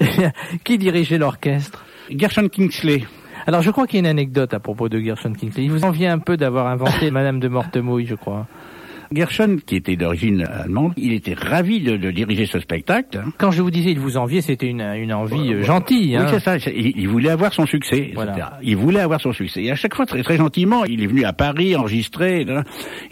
qui 0.64 0.78
dirigeait 0.78 1.18
l'orchestre? 1.18 1.84
Gershon 2.10 2.48
Kingsley. 2.48 3.04
Alors 3.46 3.62
je 3.62 3.70
crois 3.70 3.86
qu'il 3.86 3.96
y 3.96 3.98
a 3.98 4.00
une 4.00 4.06
anecdote 4.06 4.52
à 4.54 4.60
propos 4.60 4.88
de 4.88 5.00
Gershon 5.00 5.32
Kingsley. 5.32 5.64
Il 5.64 5.70
vous 5.70 5.84
en 5.84 5.90
vient 5.90 6.12
un 6.12 6.18
peu 6.18 6.36
d'avoir 6.36 6.66
inventé 6.66 7.10
Madame 7.10 7.40
de 7.40 7.48
Mortemouille, 7.48 8.06
je 8.06 8.14
crois. 8.14 8.46
Gershon, 9.12 9.58
qui 9.66 9.76
était 9.76 9.96
d'origine 9.96 10.42
allemande, 10.44 10.92
il 10.96 11.12
était 11.12 11.34
ravi 11.34 11.80
de, 11.80 11.96
de 11.96 12.10
diriger 12.12 12.46
ce 12.46 12.60
spectacle. 12.60 13.18
hein. 13.18 13.32
Quand 13.38 13.50
je 13.50 13.60
vous 13.62 13.70
disais 13.70 13.90
il 13.90 13.98
vous 13.98 14.16
enviait, 14.16 14.40
c'était 14.40 14.68
une, 14.68 14.80
une 14.82 15.12
envie 15.12 15.52
euh, 15.52 15.62
gentille. 15.64 16.16
Oui, 16.16 16.22
hein. 16.22 16.26
c'est 16.30 16.40
ça. 16.40 16.56
Il, 16.70 16.92
il 16.96 17.08
voulait 17.08 17.30
avoir 17.30 17.52
son 17.52 17.66
succès. 17.66 18.12
Voilà. 18.14 18.32
etc. 18.32 18.46
Il 18.62 18.76
voulait 18.76 19.00
avoir 19.00 19.20
son 19.20 19.32
succès. 19.32 19.64
Et 19.64 19.70
à 19.70 19.74
chaque 19.74 19.94
fois, 19.94 20.06
très, 20.06 20.22
très 20.22 20.36
gentiment, 20.36 20.84
il 20.84 21.02
est 21.02 21.06
venu 21.06 21.24
à 21.24 21.32
Paris 21.32 21.74
enregistrer. 21.74 22.46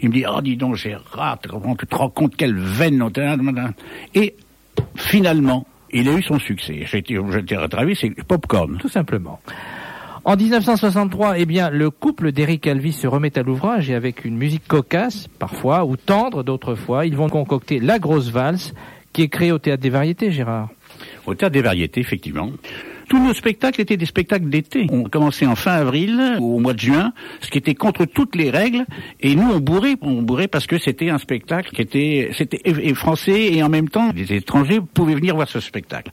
Il 0.01 0.09
me 0.09 0.13
dit, 0.13 0.23
oh, 0.29 0.41
dis 0.41 0.55
donc, 0.55 0.75
Gérard, 0.75 1.39
tu 1.41 1.49
te 1.49 1.95
rends 1.95 2.09
compte 2.09 2.35
quelle 2.37 2.55
veine. 2.57 3.11
t'a- 3.11 3.35
Et 4.15 4.35
finalement, 4.95 5.67
il 5.91 6.07
a 6.07 6.13
eu 6.13 6.21
son 6.21 6.39
succès. 6.39 6.83
J'étais 6.85 7.15
j'étais 7.31 7.57
ravi, 7.57 7.95
c'est 7.95 8.11
Popcorn. 8.25 8.77
Tout 8.77 8.89
simplement. 8.89 9.39
En 10.25 10.35
1963, 10.35 11.39
eh 11.39 11.45
bien, 11.45 11.69
le 11.69 11.89
couple 11.89 12.31
d'Eric 12.31 12.61
Calvi 12.61 12.91
se 12.91 13.07
remet 13.07 13.37
à 13.37 13.43
l'ouvrage 13.43 13.89
et 13.89 13.95
avec 13.95 14.25
une 14.25 14.37
musique 14.37 14.67
cocasse, 14.67 15.27
parfois, 15.39 15.85
ou 15.85 15.95
tendre 15.95 16.43
d'autres 16.43 16.75
fois, 16.75 17.05
ils 17.05 17.15
vont 17.15 17.29
concocter 17.29 17.79
La 17.79 17.99
Grosse 17.99 18.29
Valse, 18.29 18.73
qui 19.13 19.23
est 19.23 19.29
créée 19.29 19.51
au 19.51 19.59
Théâtre 19.59 19.81
des 19.81 19.89
Variétés, 19.89 20.31
Gérard. 20.31 20.69
Au 21.25 21.35
Théâtre 21.35 21.53
des 21.53 21.61
Variétés, 21.61 22.01
effectivement. 22.01 22.51
Tous 23.07 23.17
nos 23.17 23.33
spectacles 23.33 23.81
étaient 23.81 23.97
des 23.97 24.05
spectacles 24.05 24.49
d'été. 24.49 24.85
On 24.91 25.03
commençait 25.05 25.47
en 25.47 25.55
fin 25.55 25.71
avril 25.71 26.37
ou 26.39 26.57
au 26.57 26.59
mois 26.59 26.73
de 26.73 26.79
juin, 26.79 27.11
ce 27.41 27.49
qui 27.49 27.57
était 27.57 27.73
contre 27.73 28.05
toutes 28.05 28.35
les 28.35 28.51
règles. 28.51 28.85
Et 29.21 29.35
nous, 29.35 29.49
on 29.51 29.59
bourrait, 29.59 29.95
on 30.01 30.21
bourrait 30.21 30.47
parce 30.47 30.67
que 30.67 30.77
c'était 30.77 31.09
un 31.09 31.17
spectacle 31.17 31.71
qui 31.71 31.81
était, 31.81 32.29
c'était 32.37 32.61
français 32.93 33.53
et 33.53 33.63
en 33.63 33.69
même 33.69 33.89
temps, 33.89 34.11
les 34.15 34.31
étrangers 34.33 34.79
pouvaient 34.93 35.15
venir 35.15 35.35
voir 35.35 35.47
ce 35.47 35.59
spectacle. 35.59 36.11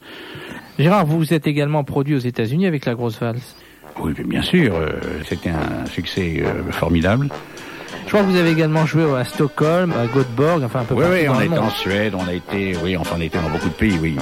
Gérard, 0.79 1.05
vous 1.05 1.19
vous 1.19 1.33
êtes 1.35 1.45
également 1.45 1.83
produit 1.83 2.15
aux 2.15 2.19
États-Unis 2.19 2.65
avec 2.65 2.85
La 2.85 2.95
Grosse 2.95 3.19
Valse. 3.19 3.55
Oui, 3.99 4.13
bien 4.25 4.41
sûr, 4.41 4.75
euh, 4.75 4.89
c'était 5.27 5.49
un 5.49 5.85
succès 5.87 6.43
euh, 6.45 6.71
formidable. 6.71 7.29
Je 8.05 8.09
crois 8.13 8.21
que 8.21 8.27
vous 8.31 8.37
avez 8.37 8.51
également 8.51 8.85
joué 8.85 9.03
à 9.17 9.25
Stockholm, 9.25 9.91
à 9.91 10.05
Göteborg, 10.07 10.63
enfin 10.63 10.81
un 10.81 10.83
peu 10.85 10.93
Oui, 10.95 11.01
partout 11.01 11.15
oui, 11.17 11.25
dans 11.25 11.31
on 11.31 11.35
le 11.35 11.41
a 11.41 11.45
été 11.45 11.55
monde. 11.55 11.63
en 11.65 11.69
Suède, 11.71 12.13
on 12.15 12.27
a 12.27 12.33
été, 12.33 12.75
oui, 12.83 12.95
enfin 12.95 13.15
on 13.17 13.21
a 13.21 13.23
été 13.25 13.37
dans 13.37 13.49
beaucoup 13.49 13.67
de 13.69 13.73
pays, 13.73 13.97
oui. 14.01 14.15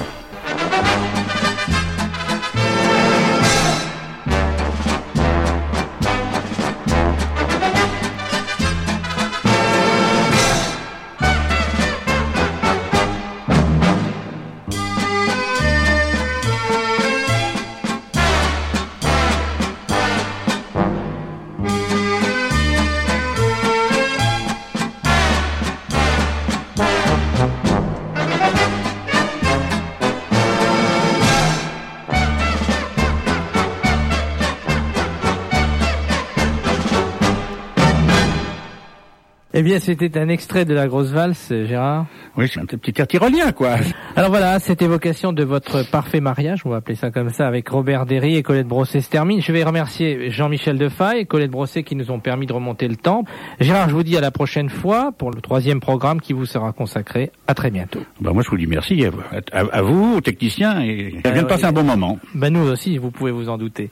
Eh 39.58 39.62
bien, 39.62 39.78
c'était 39.80 40.18
un 40.18 40.28
extrait 40.28 40.66
de 40.66 40.74
la 40.74 40.86
grosse 40.86 41.08
valse, 41.12 41.50
Gérard. 41.50 42.04
Oui, 42.36 42.46
c'est 42.52 42.60
un 42.60 42.66
petit 42.66 42.92
air 43.00 43.06
tyrolien, 43.06 43.52
quoi. 43.52 43.76
Alors 44.14 44.28
voilà, 44.28 44.58
cette 44.58 44.82
évocation 44.82 45.32
de 45.32 45.42
votre 45.44 45.82
parfait 45.90 46.20
mariage, 46.20 46.60
on 46.66 46.68
va 46.68 46.76
appeler 46.76 46.94
ça 46.94 47.10
comme 47.10 47.30
ça, 47.30 47.46
avec 47.48 47.66
Robert 47.70 48.04
Derry 48.04 48.36
et 48.36 48.42
Colette 48.42 48.66
Brosset 48.68 49.00
se 49.00 49.08
termine. 49.08 49.40
Je 49.40 49.50
vais 49.52 49.64
remercier 49.64 50.30
Jean-Michel 50.30 50.76
Defaille 50.76 51.20
et 51.20 51.24
Colette 51.24 51.50
Brosset 51.50 51.84
qui 51.84 51.96
nous 51.96 52.10
ont 52.10 52.20
permis 52.20 52.44
de 52.46 52.52
remonter 52.52 52.86
le 52.86 52.96
temps. 52.96 53.24
Gérard, 53.58 53.88
je 53.88 53.94
vous 53.94 54.02
dis 54.02 54.18
à 54.18 54.20
la 54.20 54.30
prochaine 54.30 54.68
fois 54.68 55.12
pour 55.16 55.30
le 55.30 55.40
troisième 55.40 55.80
programme 55.80 56.20
qui 56.20 56.34
vous 56.34 56.44
sera 56.44 56.72
consacré. 56.72 57.30
À 57.46 57.54
très 57.54 57.70
bientôt. 57.70 58.00
Ben, 58.20 58.32
moi, 58.34 58.42
je 58.44 58.50
vous 58.50 58.58
dis 58.58 58.66
merci 58.66 59.06
à, 59.06 59.10
à- 59.58 59.64
à 59.72 59.80
vous, 59.80 60.16
aux 60.18 60.20
techniciens, 60.20 60.82
et 60.82 61.14
vient 61.24 61.42
de 61.42 61.48
passer 61.48 61.64
un 61.64 61.72
bon 61.72 61.82
moment. 61.82 62.18
Ben 62.34 62.52
nous 62.52 62.68
aussi, 62.68 62.98
vous 62.98 63.10
pouvez 63.10 63.30
vous 63.30 63.48
en 63.48 63.56
douter. 63.56 63.88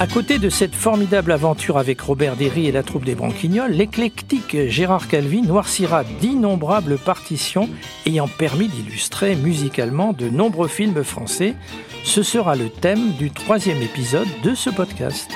À 0.00 0.06
côté 0.06 0.38
de 0.38 0.48
cette 0.48 0.74
formidable 0.74 1.30
aventure 1.30 1.76
avec 1.76 2.00
Robert 2.00 2.34
Derry 2.34 2.66
et 2.66 2.72
la 2.72 2.82
troupe 2.82 3.04
des 3.04 3.14
Branquignoles, 3.14 3.72
l'éclectique 3.72 4.56
Gérard 4.68 5.08
Calvi 5.08 5.42
noircira 5.42 6.04
d'innombrables 6.22 6.96
partitions 6.96 7.68
ayant 8.06 8.26
permis 8.26 8.68
d'illustrer 8.68 9.36
musicalement 9.36 10.14
de 10.14 10.30
nombreux 10.30 10.68
films 10.68 11.04
français. 11.04 11.54
Ce 12.02 12.22
sera 12.22 12.56
le 12.56 12.70
thème 12.70 13.12
du 13.18 13.30
troisième 13.30 13.82
épisode 13.82 14.28
de 14.42 14.54
ce 14.54 14.70
podcast. 14.70 15.30